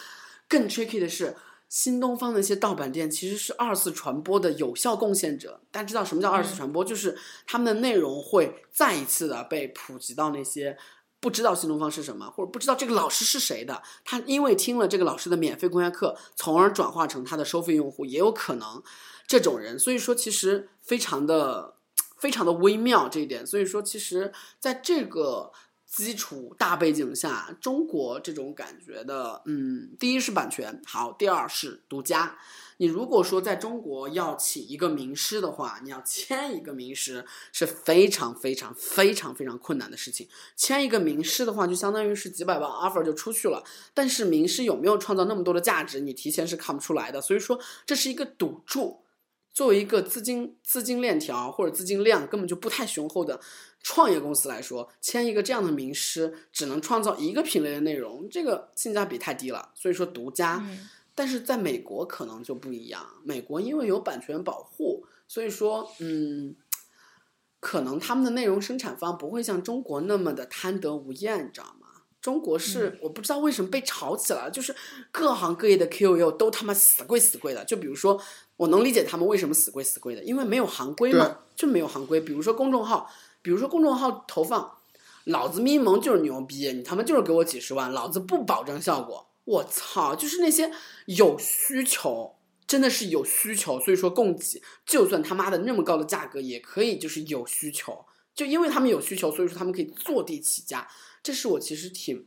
[0.48, 1.36] 更 tricky 的是，
[1.68, 5.60] 新东方那些盗版店其实是二次传播的有效贡献者。
[5.70, 6.84] 大家知道什么叫二次传播？
[6.84, 10.76] 就是他们的内容会再一次的被普及到那些。
[11.24, 18.82] 不知道新东方是什么，或者不知道这个老师是谁的，他因为听了这个老师的免费公开课，从而转化成他的收费用户，也有可能
[19.26, 19.78] 这种人。
[19.78, 21.76] 所以说，其实非常的
[22.18, 23.46] 非常的微妙这一点。
[23.46, 25.50] 所以说，其实在这个
[25.86, 32.36] 基础大背景下，中国这种感觉的，嗯，第一是版权好，第二是独家。
[32.78, 40.28] 你如果说在中国要请一个名师的话，你要签一个名师是非常非常非常非常困难的事情。
[40.56, 43.62] 签一个名师的话，就相当于是几百万 offer 就出去了。
[43.94, 47.20] 但是名师有没有创造那么多的价值，你提前是看不出来的。
[47.20, 49.00] 所以说这是一个赌注。
[49.52, 53.40] 作为一个资金资金链条或者资金量根本就不太雄厚的
[53.84, 59.70] 创业公司来说，签一个这样的名师，只能创造一个品类的内容，这个性价比太低了。
[59.76, 60.66] 所以说独家。
[61.14, 66.56] 但是在美国可能就不一样，美国因为有版权保护，所以说，嗯，
[67.60, 71.86] 可能他们的内容生产方不会像中国那么的贪得无厌，你知道吗？
[72.20, 74.74] 中国是我不知道为什么被炒起来了，就是
[75.12, 77.62] 各行各业的 KOL 都他妈死贵死贵的。
[77.66, 78.18] 就比如说，
[78.56, 82.18] 我能理解他们为什么死贵死贵的，因为没有行规嘛，就没有行规。
[82.18, 83.10] 比如说公众号，
[83.42, 84.78] 比如说公众号投放，
[85.24, 89.26] 老子咪蒙就是牛逼，你他妈就是给我几十万，老子不保证效果。
[89.44, 90.14] 我操！
[90.14, 90.70] 就是那些
[91.04, 100.88] 有需求，真的是有需求，所以说供给，就算他妈的那么高的价格，也可以就是有需求，就因为他们有需求，所以说他们可以坐地起价。
[101.22, 102.26] 这是我其实挺，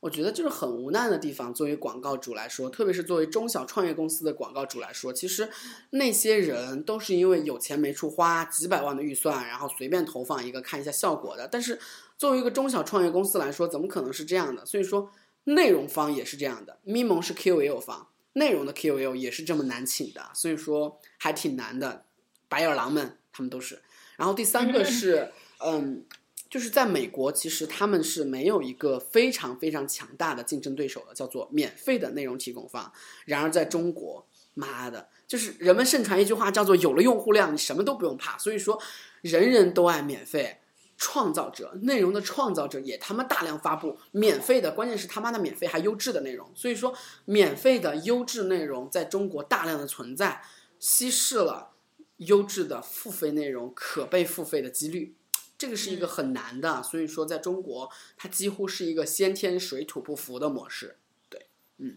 [0.00, 1.54] 我觉得就是很无奈的地方。
[1.54, 5.48] 作为广告主来说，特别是作为中小创业公司的广告主来说，其实
[5.90, 11.46] 那些人都是因为有钱没处花，几百万的预算，然后随便投放一个看一下效果的。
[11.46, 11.78] 但是
[12.18, 14.66] 作为一个中小创业公司来说，怎么可能是这样的？
[14.66, 15.12] 所以说。
[15.44, 22.04] 内容方也是这样的，咪蒙是 QOL 方，内容的 QOL 也是这么难请的，所以说还挺难的。
[22.48, 23.80] 白眼狼们他们都是。
[24.16, 25.32] 然后第三个是，
[25.64, 26.04] 嗯，
[26.48, 32.92] 就是在美国，其实他们是没有一个非常非常强大的竞争对手的，叫做免费的内容提供方。
[33.24, 38.36] 然而在中国，妈的，就是人们盛传一句话，叫做有了用户量，你什么都不用怕。
[38.36, 38.82] 所以说，
[39.22, 40.58] 人人都爱免费。
[41.02, 50.42] 创造者内容的创造者也他妈大量发布免费的，关键是他妈的免费还优质的内容，所以说免费的优质内容在中国大量的存在，
[50.78, 51.70] 稀释了
[52.18, 55.16] 优质的付费内容可被付费的几率，
[55.56, 60.98] 这个是一个很难的，所以说在中国它几乎是一个先天水土不服的模式，
[61.30, 61.46] 对，
[61.78, 61.96] 嗯，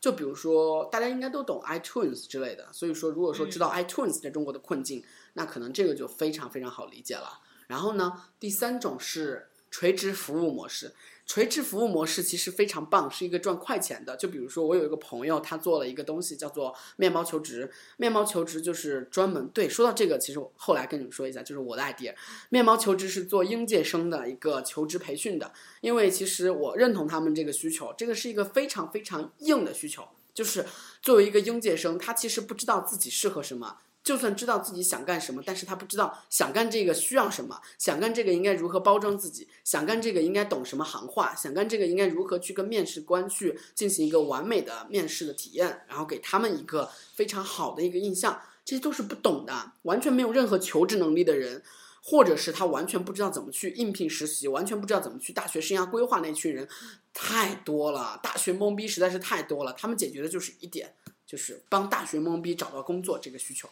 [0.00, 7.40] 就比如说大家应该都懂 iTunes 之类的，所以说如果说知道 iTunes 在中国的困境，那可能这个就非常非常好理解了。
[7.66, 10.92] 然后呢，第三种是垂直服务模式。
[11.26, 14.14] 垂直服务模式其实非常棒，是一个赚快钱的。
[14.14, 17.72] 就比如说，我有一个朋友，他做了一个东西叫做面包求职。
[17.96, 22.14] 面包求职就是专门对说到这个，其实我后来跟你们说一下，就是我的 idea。
[22.50, 25.50] 面包求职是做应届生的一个求职培训的，
[25.80, 30.66] 因为其实我认同他们这个需求，这个是一个非常非常硬的需求，就是
[31.00, 33.78] 作为一个应届生，他其实不知道自己适合什么。
[34.04, 51.62] 就算知道自己想干什么，但是他不知道想干这个需要什么，想干这个应该如何包装自己，想干这个应该懂什么行话，想干这个应该如何去跟面试官去进行一个完美的面试的体验，然后给他们一个非常好的一个印象，这些都是不懂的，完全没有任何求职能力的人，
[52.02, 56.68] 或者是他完全不知道怎么去应聘实习，完全不知道怎么去大学生涯规划那群人，
[57.14, 60.94] 太多了，大学懵逼实在是太多了，他们解决的就是一点。
[61.34, 63.68] 就是帮大学懵逼找到工作这个需求，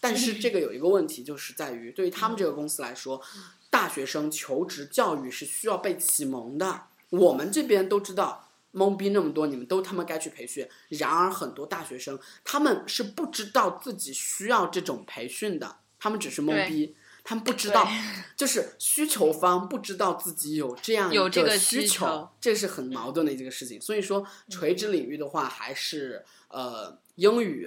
[0.00, 3.20] 但是这个有一个问题，就是在于对于他们这个公司来说，
[3.68, 6.84] 大学生求职教育是需要被启蒙的。
[7.10, 10.66] 我们这边都知道懵逼那么多，你们都他妈该去培训。
[10.88, 17.86] 然而很多大学生他们是不知道自己需要这种培训的，他们只是懵逼，他们不知道，
[18.34, 23.78] 就是需求方不知道自己有这样一个需求，这是很矛盾的一个事情。
[23.78, 26.24] 所以说垂直领域的话，还是。
[26.54, 27.66] 呃，英语，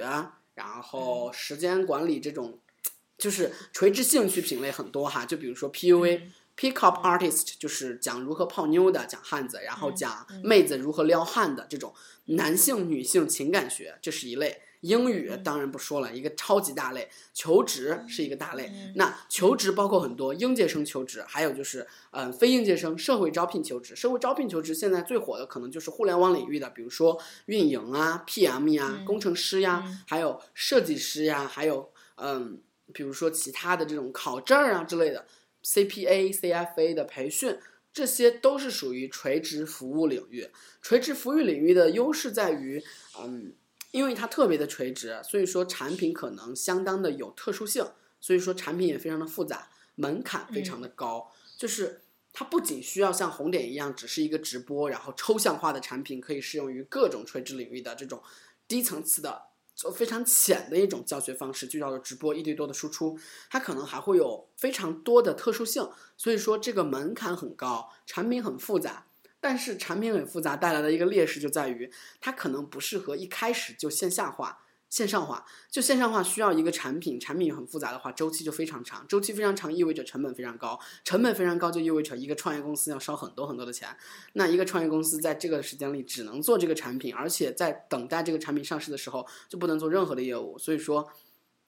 [0.53, 2.59] 然后时间管理这种，
[3.17, 5.25] 就是垂直兴趣品类很多哈。
[5.25, 11.93] 就比如说 PUA，Pick Up Artist，就是讲如何泡妞的，讲汉子，然后讲妹子如何撩汉的这种
[12.25, 14.61] 男性、女性情感学，这是一类。
[14.85, 17.09] 英语当然不说了，一个超级大类。
[17.33, 23.95] 求职是一个大类，那求职包括很多应届生求职，还有就是嗯非应届生社会招聘求职。
[23.95, 32.61] 社会招聘求职现在最火的可能就是互联网领域的，比如说运营啊、PM 呀、工程师呀，还有设计师呀，还有嗯
[32.93, 35.25] 比如说其他的这种考证啊之类的
[35.63, 37.57] CPA、CFA 的培训，
[37.91, 40.49] 这些都是属于垂直服务领域。
[40.81, 42.83] 垂直服务领域的优势在于
[43.19, 43.53] 嗯。
[43.95, 51.31] 因为它特别的垂直，所以说产品可能相当的有特殊性，所以说产品也非常的复杂，门槛非常的高。
[51.55, 52.01] 就是
[52.33, 58.21] 它不仅需要像红点一样，只是一个直播，然后抽象化的产品可以适用于各种垂直领域的这种
[58.67, 63.17] 低层次的就非常浅的一种教学方式，就叫做直播一对多的输出，
[63.49, 69.05] 它可能还会有非常多的特殊性，所以说这个门槛很高，产品很复杂。
[69.47, 74.63] 但是产品很复杂带来的一个劣势就在于，它可能不适合一开始就线下化。
[74.89, 79.05] 线上化就线上化需要一个产品，产品很复杂的话，周期就非常长。
[79.07, 83.95] 周期非常长意味着成本非常高，成本非常高就意味着一个创业公司要烧很多很多的钱。
[84.33, 90.57] 那一个创业公司在这个时间里只能做这个产品，而且在等待这个产品上市的时候就不能做任何的业务。
[90.57, 91.07] 所以说，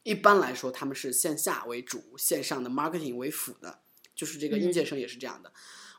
[0.02, 3.82] 一般来说他们是线下为主，线上的 marketing 为辅的。
[4.16, 5.52] 就是这个应届生也是这样的。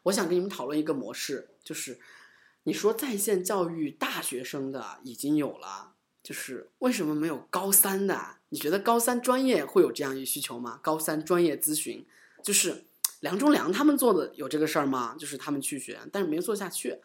[0.08, 1.98] 我想跟你们讨论一个模式，就是
[2.64, 5.94] 你说在线教育大学生的已经有了。
[6.20, 8.36] 就是为什么没有高三的？
[8.50, 10.78] 你觉得高三专业会有这样一需求吗？
[10.82, 12.04] 高三专业咨询，
[12.42, 12.84] 就是
[13.20, 15.16] 梁忠良他们做的有这个事儿吗？
[15.18, 16.98] 就是他们去学，但是没做下去。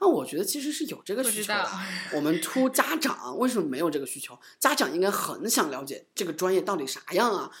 [0.00, 1.70] 那我觉得其实是有这个需求的。
[2.14, 4.36] 我们出家长为什么没有这个需求？
[4.58, 7.52] 家长应该很想了解这个专业到底啥样啊？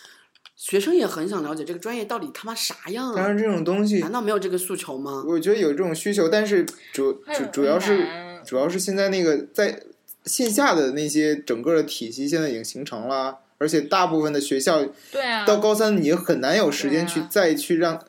[0.56, 3.16] 学生也很想了解这个专业到底他妈啥样啊？
[3.16, 5.24] 当然这种东西难道没有这个诉求吗？
[5.26, 8.06] 我觉得有这种需求，但是主主主要是
[8.44, 9.80] 主要是现在那个在。
[10.26, 18.02] 线下的那些整个的体系现在已经形成了，而且大部分的学校，对啊，到高三你很难有时间去再去让，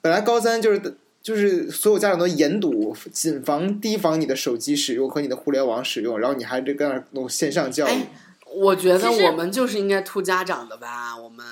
[0.00, 8.06] 本来高三就是就是所有家长都严堵、谨防、提防你的手机使用和你的互联网使用，然后你还得跟那弄线上教育。
[8.52, 11.46] 我觉得我们就是应该突家长的吧，我们。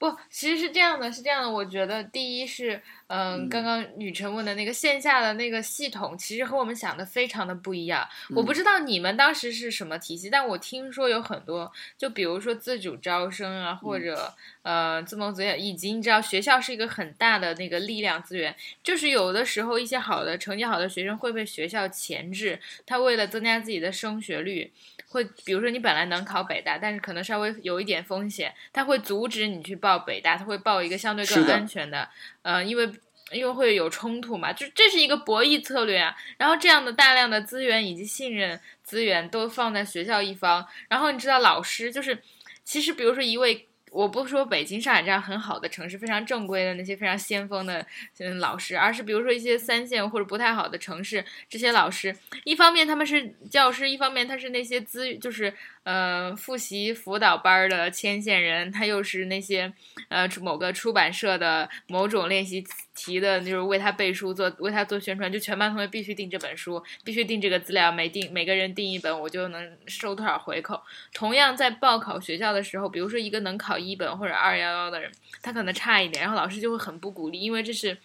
[0.00, 1.50] 不，其实是这样的，是这样的。
[1.50, 8.06] 我觉得第一是，嗯，刚刚雨辰问的那个线下的那个系统，其实和我们想的非常的不一样。
[8.34, 24.72] 我不知道你们当时是什么体系，但我听说有很多，就比如说自主招生啊，或者呃自谋自业，以及你知道学校是一个很大的那个力量资源，就是有的时候一些好的成绩好的学生会被学校钳制，他为了增加自己的升学率。
[25.08, 32.06] 会，比如说你本来能考北大，但是可能稍微有一点风险，他会阻止你去报北大，他会报一个相对更安全的，
[32.46, 32.88] 呃，因为
[33.32, 36.14] 因为会有冲突嘛，就这是一个博弈策略啊。
[36.38, 42.22] 然后这样的大量的资源以及信任资源都放在学校一方，然后你知道老师就是，
[42.64, 43.66] 其实比如说一位。
[43.92, 47.86] 我不说北京、上海这样很好的城市，非常正规的那些非常先锋的
[48.18, 55.54] 嗯老师，而是比如说一些三线或者不太好的城市，这些老师，一方面他们是教师，一方面他是那些资就是。
[55.86, 59.72] 呃，复习辅导班的牵线人，他又是那些
[60.08, 70.82] 呃某个出版社的某种练习题的，就是为他背书做，为他做宣传，就全班同学必须订这本书，必须订这个资料，每订每个人订一本，我就能收多少回扣。
[71.14, 75.08] 同样在报考学校的时候，比如说一个能考一本或者二幺幺的人，
[75.40, 77.96] 他可能差一点，然后老师就会很不鼓励，因为这是。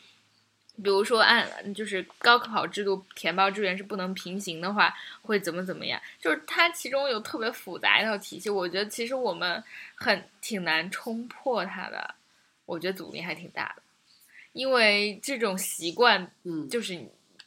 [0.77, 6.01] 比如说按就是高考制度填报志愿是不能平行的话，会怎么怎么样？
[6.19, 9.63] 就是它其中有特别复杂一套体系，我觉得其实我们
[9.95, 12.15] 很挺难冲破它的，
[12.65, 13.83] 我觉得阻力还挺大的，
[14.53, 16.99] 因为这种习惯，嗯，就是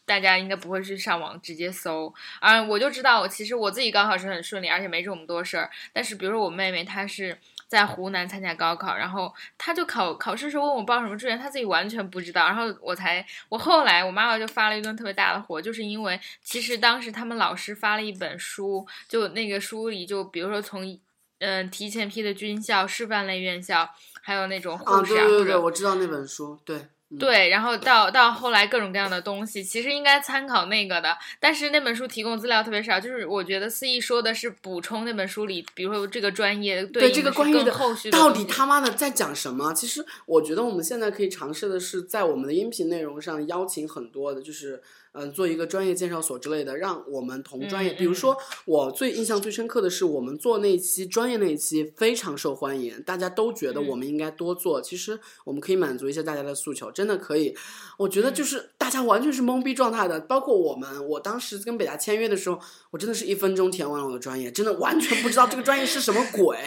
[0.04, 7.38] 大家应该不会去上网直接搜，啊，我就知道，其实我自己高考是很顺利，而且没这么多事儿，但是比如说我妹妹她是。
[7.74, 12.46] 在湖南参加高考，然后他就考考试时候问我报什么志愿，他自己完全不知道。
[12.46, 20.96] 然后我才，我后来我妈妈就发了一顿特别大的火，就是因为其实当时他们老师发了一本书，就那个书里就比如说从
[21.40, 23.90] 嗯提前批的军校、师范类院校，
[24.22, 26.87] 还有那种护士啊，对对对，我知道那本书，对。
[27.19, 39.73] 对，然后到到后来各种各样的东西，其实应该参考那个的，但是那本书提供资料特别少，就是我觉得思义说的是补充那本书里，比如说这个专业对这个专业的后续到底他妈的在讲什么？
[39.75, 44.83] 其实我觉得我们现在可以尝试的是在我们的音频内容上邀请很多的，就是。
[45.17, 54.83] 嗯，做一个专业介绍所之类的，让我们同专业，比如说我最印象最深刻的是，我们做那一期专业那一期非常受欢迎，大家都觉得我们应该多做。
[54.83, 57.56] 其实我们可以满足一下大家的诉求，真的可以。
[57.96, 62.58] 我觉得就是大家完全是懵逼状态的，包括我们，我当时跟北大签约的时候，
[62.90, 66.58] 我真的是一分钟填完了我的专业，真的完全不知道这个专业是什么鬼。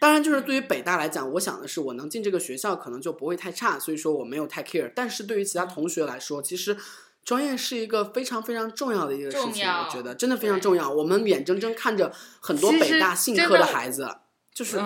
[0.00, 4.92] 当然，就是对于北大来讲，我想的是我能进这个学校可能就不会太差，所以说我没有太 care。
[4.94, 6.76] 但是对于其他同学来说，其实。
[7.24, 10.90] 专业是一个非常非常重要的一个事情，我觉得真的非常重要。
[10.90, 14.08] 我们眼睁睁看着很多北大信科的孩子，
[14.52, 14.76] 就是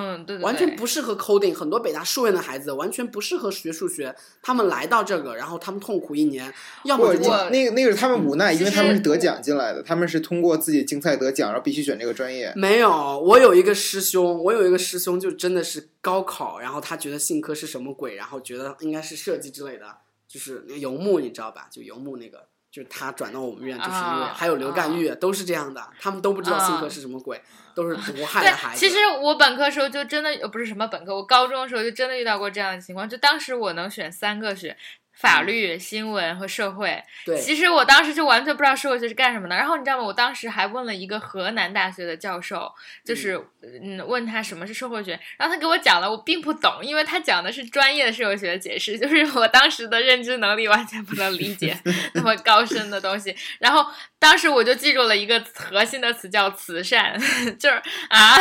[0.41, 6.51] 完全不适合 coding，很多北大数院的孩子完全不适合学数学，他们来到这个，然后他们痛苦一年，
[6.85, 12.53] 要么就那个那个是他们无奈，因为他们是得奖进来的，他们是通过自己竞赛得奖，然后必须选这个专业。
[12.57, 19.85] 没有，我有一个师兄，我有一个师兄就真的是高考，然后他觉得信科是什么鬼，然后觉得应该是设计之类的。
[20.29, 21.67] 就是游牧，你知道吧？
[21.71, 27.43] 就游牧那个就是他转到我们院，就是因为还有刘干玉都是这样的，他们都不知道信科是什么鬼，
[27.75, 28.79] 都是毒害的孩子。
[28.79, 34.77] 其实我本科时候就真的呃不是什么本科，我高中的时候就真的遇到过这样的情况，就当时我能选三个学。
[35.19, 37.03] 法律、新闻和社会。
[37.27, 39.57] 对，其实我当时就完全不知道社会学是干什么的。
[39.57, 40.05] 然后你知道吗？
[40.05, 42.73] 我当时还问了一个河南大学的教授，
[43.05, 43.37] 就是
[43.83, 45.19] 嗯，问他什么是社会学。
[45.37, 51.77] 然后他给我讲了，我并不懂，因为他讲的是专业的社会学的解释，就是我当时的认知能力完全不能理解
[52.15, 53.35] 那么高深的东西。
[53.59, 53.85] 然后
[54.21, 57.19] 当时我就记住了一个核心的词，叫慈善，
[57.59, 58.37] 就是啊，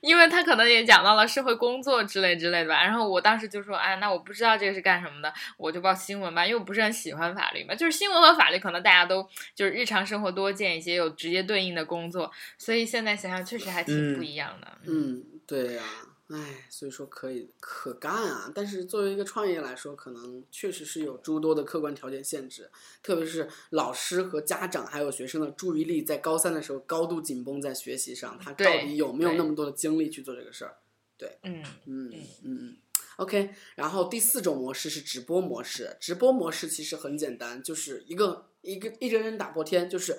[0.00, 2.82] 因为他可能也讲到了社会工作之类之类的吧。
[2.82, 6.18] 然后我当时就说，哎，那我不知道这个是干什么的，我就报新。
[6.18, 9.24] 新闻吧，因为我不是很喜欢法律嘛，就是新闻和法律可能大家都
[9.54, 14.66] 就是日常生活多见一些，有直接对应的工作，所以现在想想确实还挺不一样的。
[14.86, 15.82] 嗯，对呀，
[16.28, 22.70] 哎，所以说可以可干啊，但是作为一个创业来说，可能确实是有诸多的客观条件限制，
[23.02, 30.76] 特别是老师和家长还有学生的注意力在高三的时候高度紧绷在学习上，他到底有没有那么多的精力去做这个事儿？
[31.16, 32.76] 对，嗯嗯嗯嗯。
[33.16, 35.96] OK，然后第四种模式是直播模式。
[35.98, 40.16] 直播模式其实很简单，就是一个一个一人人打破天，就是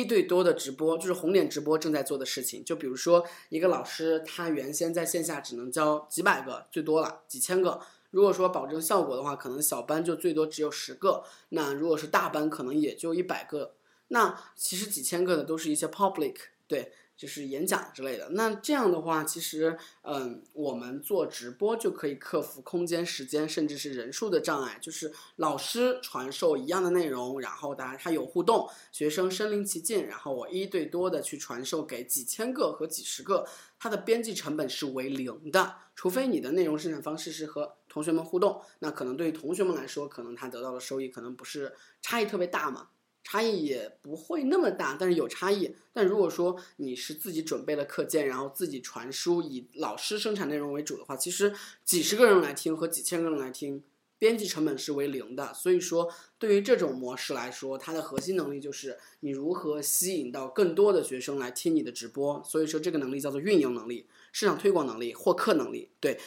[0.00, 2.64] 一对多的直播，就是红点直播正在做的事情。
[2.64, 7.78] 就比如说一个老师，他原先在线下只能教几百个，最多了几千个。
[8.10, 11.22] 如果说保证效果的话，可能小班就最多只有十个。
[11.50, 13.74] 那如果是大班，可能也就一百个。
[14.08, 16.36] 那其实几千个的都是一些 public，
[16.66, 16.92] 对。
[17.16, 24.76] 就是演讲之类的，那这样的话，其实，嗯，我们做直播就可以克服空间、时间，甚至是人数的障碍。
[24.80, 33.46] 就是老师传授一样的内容，然后当然他有互动，学生身临其境，然后我一对多的去传授给几千个和几十个，
[33.78, 35.76] 它的边际成本是为零的。
[35.94, 42.88] 除非你的内容生产方式是和同学们互动，那可能对于同学们来说，可能他得到的收益可能不是差异特别大嘛。
[43.24, 45.74] 差异也不会那么大，但是有差异。
[45.92, 51.54] 但如果说你是自己准备了课件，然后自己传输，以老师生产内容为主的话，其实
[51.84, 53.82] 几十个人来听和几千个人来听，
[54.18, 55.54] 边际成本是为零的。
[55.54, 62.42] 所以说，对于这种模式来说，它的核心能力就是你如何吸引到更多的学生来听你的直播。
[62.44, 65.90] 所以说，这个能力叫做运营能力、市场推广能力、获客能力。
[66.00, 66.18] 对。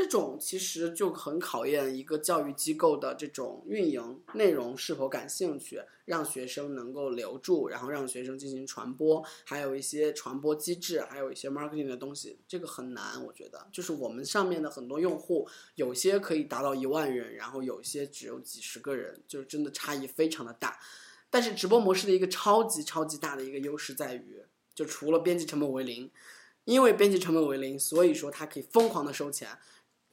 [0.00, 13.68] 这种其实就很考验一个教育机构的这种运营内容是否感兴趣，让学生能够留住，然后让学生进行传播，还有一些传播机制，还有一些 marketing 的东西，这个很难，我觉得。
[13.70, 20.80] 就是我们上面的很多用户，有些可以达到一万人，然后有些只有几十个人，就是真的差异非常的大。
[21.28, 24.42] 但是直播模式的一个超级超级大的一个优势在于，
[24.74, 26.10] 就除了边际成本为零，
[26.64, 29.50] 因为边际成本为零，所以说它可以疯狂的收钱。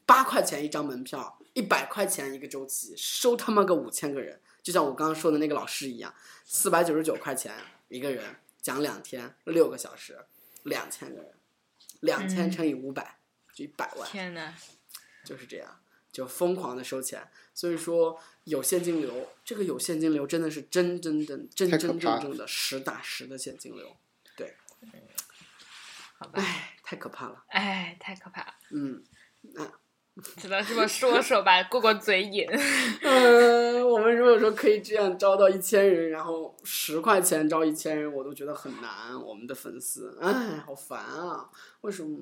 [0.08, 7.54] 八块钱一张门票，一百块钱一个周期，收他妈个五千个人，就像我刚刚说的那个老师一样，四百九十九块钱
[7.90, 10.18] 一个人讲两天六个小时，
[10.64, 11.34] 两千个人，
[12.00, 13.18] 两千乘以五百
[13.54, 14.54] 就一百万，天呐，
[15.26, 15.78] 就是这样，
[16.10, 17.30] 就疯狂的收钱。
[17.54, 23.98] 所以说有现金流，这个有现金流真的是真真真真真正正的实打实的现金流，
[24.38, 24.56] 对，
[26.18, 29.04] 好吧，哎，太可怕了，哎，太可怕了，嗯，
[29.42, 29.70] 那。
[30.38, 32.48] 只能这么说说吧，过过嘴瘾。
[33.02, 39.20] 嗯， 我们如果说可以这样招到一千人，然后十块钱招一千人，我都觉得很难。
[39.24, 41.50] 我们的粉丝，哎，好烦啊！
[41.82, 42.20] 为什么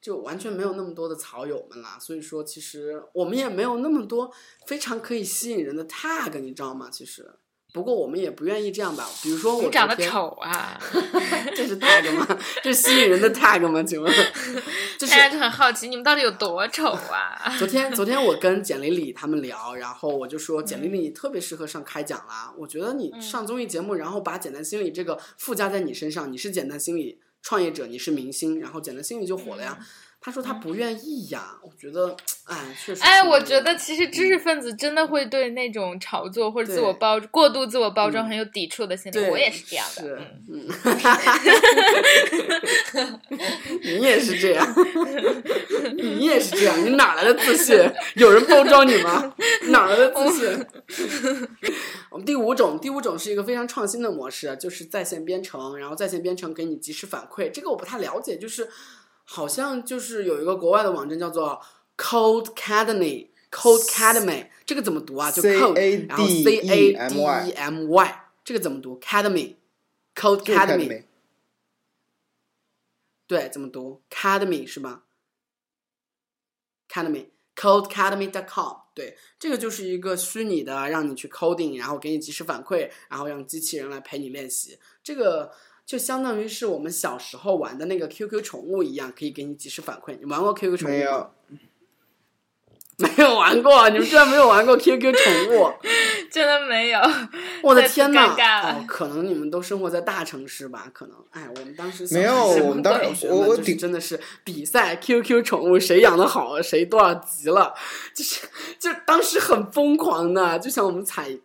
[0.00, 1.96] 就完全没有那么多的草友们啦？
[2.00, 4.32] 所以说，其实我们也没有那么多
[4.66, 6.88] 非常可以吸引人的 tag，你知道吗？
[6.90, 7.30] 其实。
[7.76, 10.80] 不过我们也不愿意这样吧，比如说我长得丑啊，
[11.54, 12.26] 这是 tag 吗？
[12.62, 13.82] 这是吸引人的 tag 吗？
[13.82, 14.10] 请问
[14.98, 17.54] 就，大家就很好奇你们到底有多丑啊？
[17.58, 22.50] 昨天昨天我跟简丽丽他们聊，然后我就说简丽丽特别适合上开讲啦。
[22.56, 29.78] 我觉得你上综艺节目，然后把简单心理这个附加在你身上，你是简单心理创业者，你是明星，然后简单心理就火了呀。
[30.20, 33.00] 他说他不愿意呀，我觉得，哎，确实。
[33.02, 39.18] 哎，我觉得其实知识分子真的会对那种炒作或者自我包过度自我包装很有抵触的心理。
[39.30, 40.18] 我也是这样的。
[40.52, 40.66] 嗯。
[43.84, 44.66] 你也是这样。
[45.96, 47.78] 你也是这样，你哪来的自信？
[48.16, 49.32] 有人包装你吗？
[49.68, 50.66] 哪来的自信？
[52.10, 57.48] 我 们第五种，第五种是一个非常创新的模式，就是在线编程，然后在线编程给你及时反馈。
[57.52, 58.68] 这个我不太了解，就是。
[59.28, 61.60] 好像就是有一个国外的网站叫做
[61.96, 65.30] Code Academy，Code Academy，这个怎么读啊？
[65.30, 71.04] 就 Code，然后 C A D E M Y，这个怎么读？Academy，Code Academy，
[73.26, 75.02] 对，怎么读？Academy 是吧
[76.88, 84.78] ？Academy，Code Academy dot com，对，这个就是一个虚拟的，让你去 coding，然后给你及时反馈，然后让机器人来陪你练习。
[85.02, 85.52] 这个
[85.86, 90.18] 就相当于是我们小时候玩的那个 QQ 宠物一样，可以给你及时反馈。
[90.18, 90.92] 你玩过 QQ 宠物？
[90.92, 91.30] 没有。
[92.98, 95.70] 没有玩过，你们居然没有玩过 QQ 宠物？
[96.32, 96.98] 真的没有，
[97.62, 98.34] 我的天呐！
[98.64, 100.90] 哦，可能你们都生活在大城市吧？
[100.94, 102.34] 可能，哎，我们当时没有，
[102.64, 107.74] 我们当时我我真的是比赛 QQ 宠物谁养的好，谁多少级了，
[108.14, 111.38] 就是就当时很疯狂的，就像我们采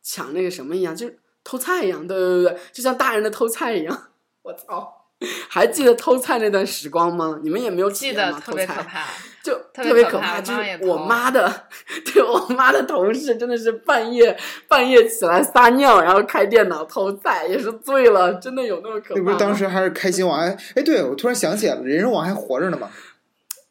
[0.00, 1.10] 抢那个什么一样，就
[1.44, 4.08] 偷菜一样，对对对，就像大人的偷菜一样。
[4.42, 5.02] 我操！
[5.48, 7.38] 还记得偷菜那段时光吗？
[7.42, 9.06] 你们也没有记得，特别可怕，
[9.42, 10.40] 就特别可怕。
[10.40, 11.66] 就是我妈的，
[12.12, 14.36] 对我妈的同事真的是半夜
[14.68, 19.20] 半夜起来撒尿，然后开电脑偷菜，也是醉了，真的有那么可怕。
[19.20, 20.38] 那不是当时还是开心网？
[20.40, 22.90] 哎哎，对我突然想起来了，人人网还活着呢吗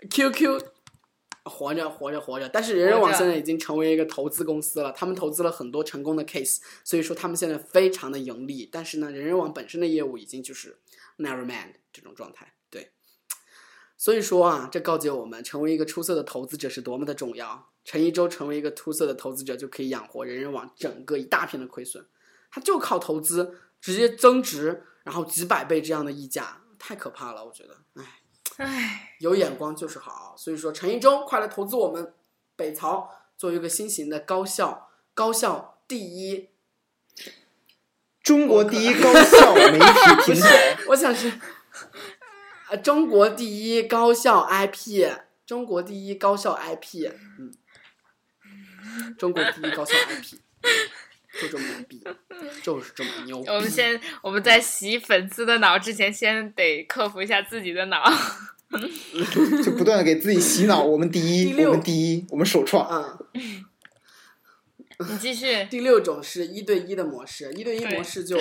[0.10, 0.60] ？QQ
[1.46, 8.70] 活着活着活着，但是人人网现在已经成为一个投资公司了，他们投资了很多成功的 case，所以说他们现在非常的盈利。
[8.72, 10.80] 但是呢，人人网本身的业务已经就是。
[11.16, 12.92] Never mind 这种状态，对，
[13.96, 17.70] 所以说啊，这告诫我们，成为一个出色的投资者是多么的重要。
[17.86, 22.04] 陈一舟成为一个出色的投资者，就可以养活人人网整个一大片的亏损。
[22.50, 27.83] 他就靠投资直接增值，然后几百倍这样的溢价，太可怕了，我觉得。
[28.58, 30.36] 唉，有眼光就是好。
[30.38, 32.14] 所以说，陈一舟，快来投资我们
[32.56, 36.50] 北曹，做一个新型的高校高校第一。
[38.22, 41.30] 中国第一高校 媒体平台，我想是，
[42.70, 45.12] 呃，中国第一高校 IP，
[45.46, 47.52] 中国第一高校 IP，嗯，
[49.18, 50.38] 中国第一高校 IP，
[51.42, 52.04] 就这么牛逼，
[52.62, 53.40] 就是这么牛。
[53.48, 58.04] 我们先，我们在洗粉丝的脑之前，先得克服一下自己的脑，
[59.64, 60.84] 就不断的给自己洗脑。
[60.84, 62.88] 我们第一，我们第一，我们首创。
[63.34, 63.66] 嗯。
[65.10, 65.66] 你继续。
[65.72, 68.40] 第六种是一对一的模式，一对一模式就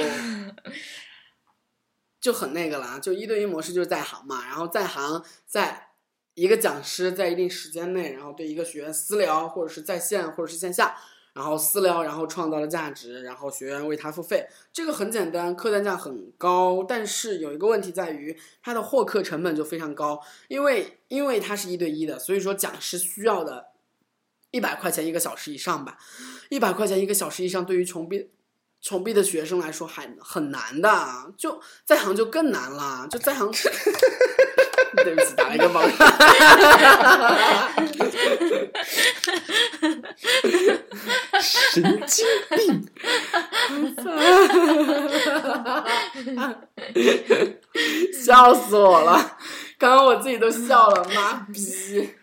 [2.21, 5.89] 就很那个了，就一对一模式就是在行嘛，然后在行，在
[6.35, 10.95] 一个讲师在一定时间内，然后对一个学员私聊，或者是在线，或者是线下，
[11.33, 23.69] 然后私聊，然后创造了价值，然后学员为他付费，这个很简单，客单价很高，但是有一个问题在于它的获客成本就非常高，因为因为它是一对一的，所以说讲师需要的。
[24.55, 25.97] 一百块钱一个小时以上吧，
[26.51, 28.29] 一百块钱一个小时以上，对于穷逼、
[28.83, 33.51] 穷逼的学生来说还很难的，就在行就更难了，就在行。
[35.05, 35.83] 对不起，打了一个包。
[41.41, 42.87] 神经病！
[48.25, 49.37] 笑死我了，
[49.79, 52.15] 刚刚我自己都笑了，妈逼！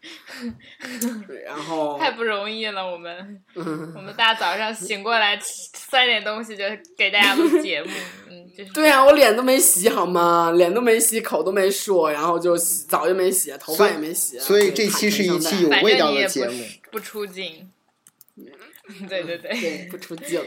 [1.44, 6.64] 然 后太不容易了，我们 我们大早上醒过来塞点东西就
[6.96, 7.90] 给大家录节目，
[8.30, 10.52] 嗯，就是对啊，我脸都没洗好吗？
[10.56, 17.70] 脸都没洗，口都没漱，然后就澡也没洗，头发也没洗，所以这期是一期有味道的节目，不出镜，
[19.08, 20.40] 对对对，不出镜。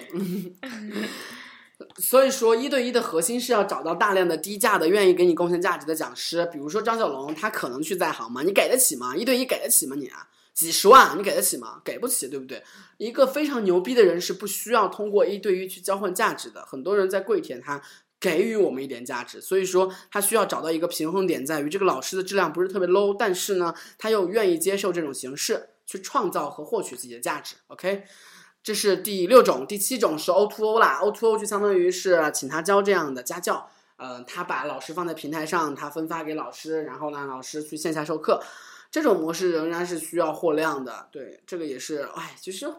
[1.97, 6.47] 所以说，一对一的核心是要找到大量的低价的、愿意给你贡献价值的讲师。
[6.51, 8.41] 比如说张小龙，他可能去在行吗？
[8.43, 9.15] 你给得起吗？
[9.15, 9.95] 一对一给得起吗？
[9.97, 11.81] 你啊，几十万你给得起吗？
[11.83, 12.63] 给不起，对不对？
[12.97, 16.65] 一个非常牛逼的人是不需要通过一对一去交换价值的。
[16.65, 17.81] 很多人在跪舔他，
[18.19, 19.41] 给予我们一点价值。
[19.41, 27.55] 所以说，他需要找到一个平衡点，在于这个老师的质量不是特别 low，但是呢，他又愿意接受这种形式去创造和获取自己的价值。
[27.67, 28.03] OK。
[28.63, 38.41] 这是第六种，第七种是 O to O 啦，O to O 就相当于是请他教这样的家教，呃，他把老师放在平台上，他分发给老师，然后呢，老师去线下授课，
[38.89, 42.73] 这种模式仍然是需要货量的，对，这个也是，哎，其实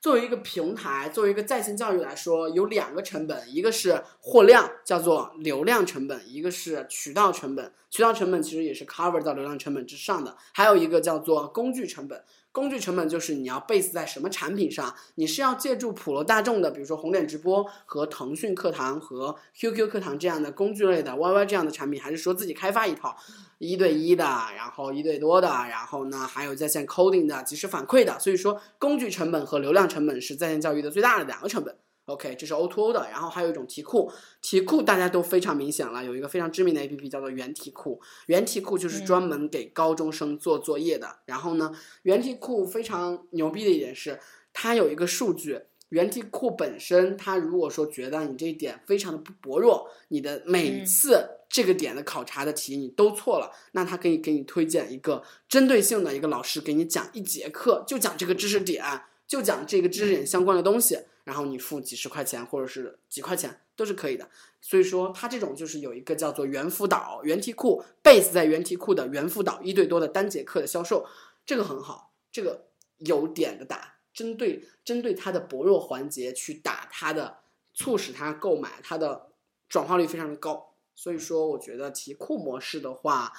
[0.00, 12.22] 作为一个平台，作为一个在线教育来说，有两个成本，一个是货量，叫做流量成本，一个是渠道成本，渠道成本其实也是 cover 到流量成本之上的，还有一个叫做工具成本。
[12.56, 14.94] 工具成本就是你要 base 在什么产品上？
[15.16, 23.14] 你是要借助普罗大众的，比如说红点直播和腾讯课堂和 QQ 课堂这样的工具类的 YY 这样的产品，还是说自己开发一套
[23.58, 24.24] 一对一的，
[24.56, 28.18] 然后一对多的，然后呢还有在线 coding 的、及时反馈的？
[28.18, 31.76] 所以说，工具成本和流量成本是在线教育的最大的两个成本。
[32.06, 41.18] OK，这是 O2O 的，然后还有一种题库，题库大家都非常明显了，有一个非常知名的 APP 叫做原题库，原题库就是专门给高中生做作业的。
[41.24, 44.20] 然后呢，原题库非常牛逼的一点是，
[44.52, 58.84] 它有一个数据，原题库本身，它如果说觉得你这一点非常的不薄弱，你的每次这个点的考察的题你都错了，那它可以给你推荐一个针对性的一个老师给你讲一节课，就讲这个知识点，
[59.26, 64.30] 就讲这个知识点相关的东西，然后你付几十块钱或者是几块钱都是可以的。
[64.60, 71.04] 所以说他这种就是有一个叫做猿辅导原题库 base 在原题库的猿辅导一对多的单节课的销售，
[71.44, 72.66] 这个很好，这个
[72.98, 77.38] 有点的打，针对针对它的薄弱环节去打它的，
[77.74, 79.26] 促使它购买，它的
[79.68, 80.72] 转化率非常的高。
[80.94, 83.32] 所以说，我觉得题库模式的话，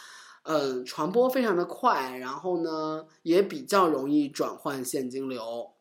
[0.44, 5.74] 嗯，传播非常的快，然后呢，也比较容易转换现金流，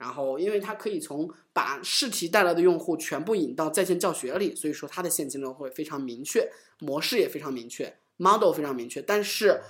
[0.00, 9.02] 然后，因为它可以从把试题带来的用户全部引到在线教学里，所以说它的现金流会非常明确，模式也非常明确，model 非常明确。
[9.02, 9.60] 但是，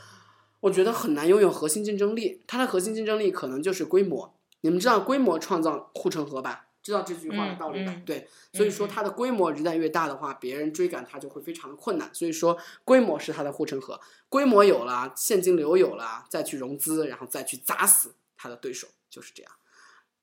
[0.61, 2.43] 我觉得很难拥有核心竞争力。
[2.47, 4.33] 它的核心竞争力可能就是规模。
[4.61, 6.69] 你们知道规模创造护城河吧？
[6.81, 7.93] 知道这句话的道理吧？
[8.07, 12.09] 对，所以说它的规模一旦越大的话，别人追赶它就会非常的困难。
[12.15, 19.53] 所以说规模是它的护城河，规模有了，现金流有了，再去融资，然后再去砸死它的对手，就是这样。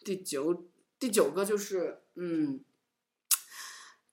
[0.08, 2.62] 第九第九个就是嗯，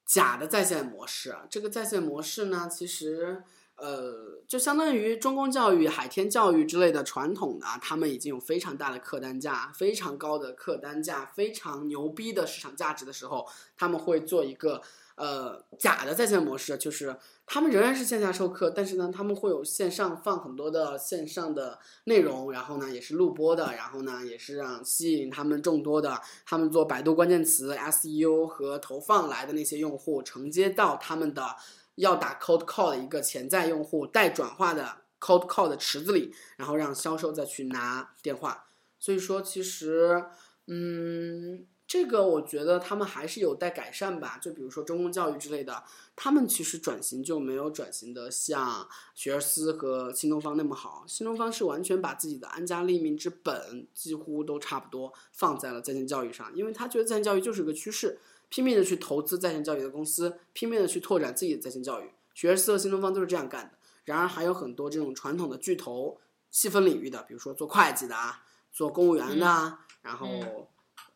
[0.05, 1.37] 假的在线模式。
[1.49, 3.45] 这个在线模式呢，其实。
[3.77, 14.81] 呃，就相当于中公教育、海天教育之类的传统的，他们已经有非常大的客单价、非常高的客单价、非常牛逼的市场价值的时候，他们会做一个
[15.17, 31.57] 呃假的在线模式，就是他们仍然是线下授课，但是呢，他们会有线上放很多的线上的内容，然后呢也是录播的，然后呢也是让吸引他们众多的他们做百度关键词 SEO 和投放来的那些用户承接到他们的。
[31.97, 38.67] 要打 cold call 的一个潜在用户待转化的 cold call 的池子里，然后让销售再去拿电话。
[38.99, 40.25] 所以说，其实，
[40.67, 44.39] 嗯，这个我觉得他们还是有待改善吧。
[44.41, 45.85] 就比如说中公教育之类的，
[46.17, 51.05] 他们其实转型就没有转型的像学而思和新东方那么好。
[51.07, 58.19] 新东方是完全把自己的安家立命之本几乎都差不多放在了在线教育上，因为他觉得在线教育就是个趋势。
[58.51, 62.11] 拼命的去投资在线教育的公司，拼命的去拓展自己的在线教育。
[62.35, 63.71] 学而思和新东方都是这样干的。
[64.05, 66.21] 然而还有很多这种传统的巨头，
[66.51, 70.29] 细分领域的，比如说做会计的啊，做公务员的啊，然后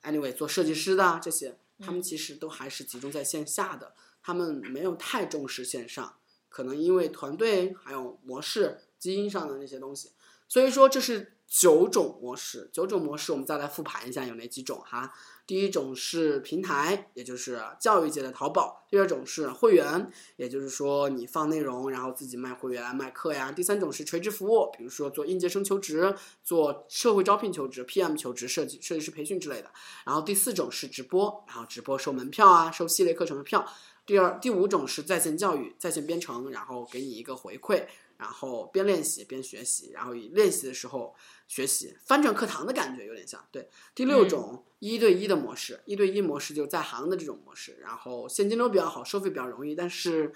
[0.08, 3.92] ，anyway 做设计师的这些，他们其实都还是集中在线下的，
[4.22, 6.16] 他们没有太重视线上，
[6.48, 10.12] 可能因为团队还有模式基因上的那些东西。
[10.48, 15.12] 所以说这是九种模式，九种模式我们再来复盘一下有哪几种哈。
[15.48, 29.68] 第一种是平台，也就是教育界的淘宝；第二种是会员，也就是说你放内容，然后自己卖会员、卖课呀；第三种是垂直服务，比如说做应届生求职、做社会招聘求职、PM 求职、设计设计师培训之类的；
[30.04, 33.64] 然后第四种是直播，然后直播收门票啊，收系列课程的票；
[34.04, 37.86] 第二、第五种是在线教育，在线编程，然后给你一个回馈。
[38.18, 41.14] 然后边练习边学习，然后以练习的时候
[41.48, 43.44] 学习，翻转课堂的感觉有点像。
[43.50, 50.32] 对，第六种一对一的模式，一对一模式就在行的这种模式，然后现金流比较好，收费比较容易，但是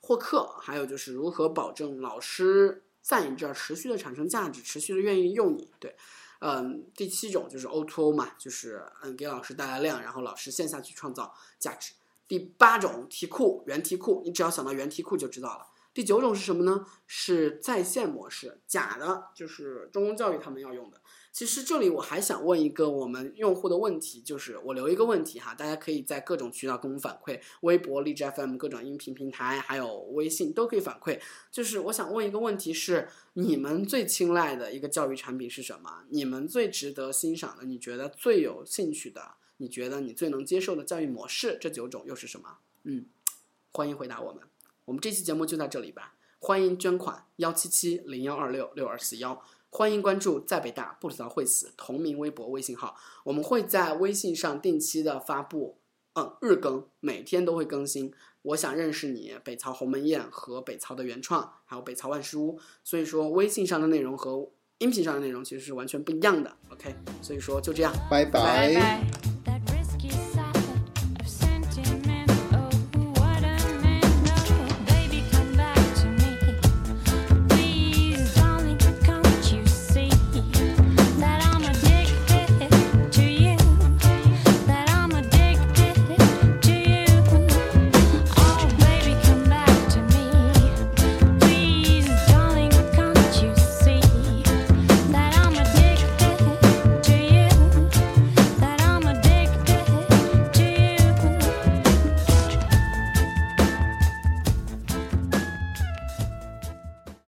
[0.00, 5.70] 获客还有就是如何保证老师在你这儿持续的产生价值，持续的愿意用你。
[5.80, 5.96] 对，
[6.40, 11.94] 嗯，第七种就是 O to O 嘛，就是嗯给老师带来量，然后老师线下去创造价值。
[12.28, 15.66] 第八种题库原题库，你只要想到原题库就知道了。
[15.92, 16.86] 第九种是什么呢？
[17.06, 21.00] 是在线模式，假的，就是中公教育他们要用的。
[21.32, 31.20] 其实这里我还想问一个我们用户的问题，就是我留一个问题哈，大家可以在各种渠道跟我们反馈，微博、荔枝 FM 各种音频平台，还有微信都可以反馈。
[31.52, 36.04] 就是我想问一个问题是，你们最青睐的一个教育产品是什么？
[36.08, 42.58] 你们最值得欣赏的，你觉得最有兴趣的，你觉得你最能接受的教育模式，这九种又是什么？
[42.82, 43.06] 嗯，
[43.72, 44.42] 欢迎回答我们。
[44.90, 55.78] 我们这期节目就到这里吧，欢迎捐款幺七七零幺二六六二四幺，欢迎关注在北大不吐槽会死同名微博微信号，我们会在微信上定期的发布，
[56.14, 58.12] 嗯，日更，每天都会更新。
[58.42, 66.56] 我想认识你，北曹鸿门宴和北曹的原创，还有北曹万事屋，所以说微信上的内容和音频上的内容其实是完全不一样的。
[66.72, 69.29] OK，所以说就这样，拜拜。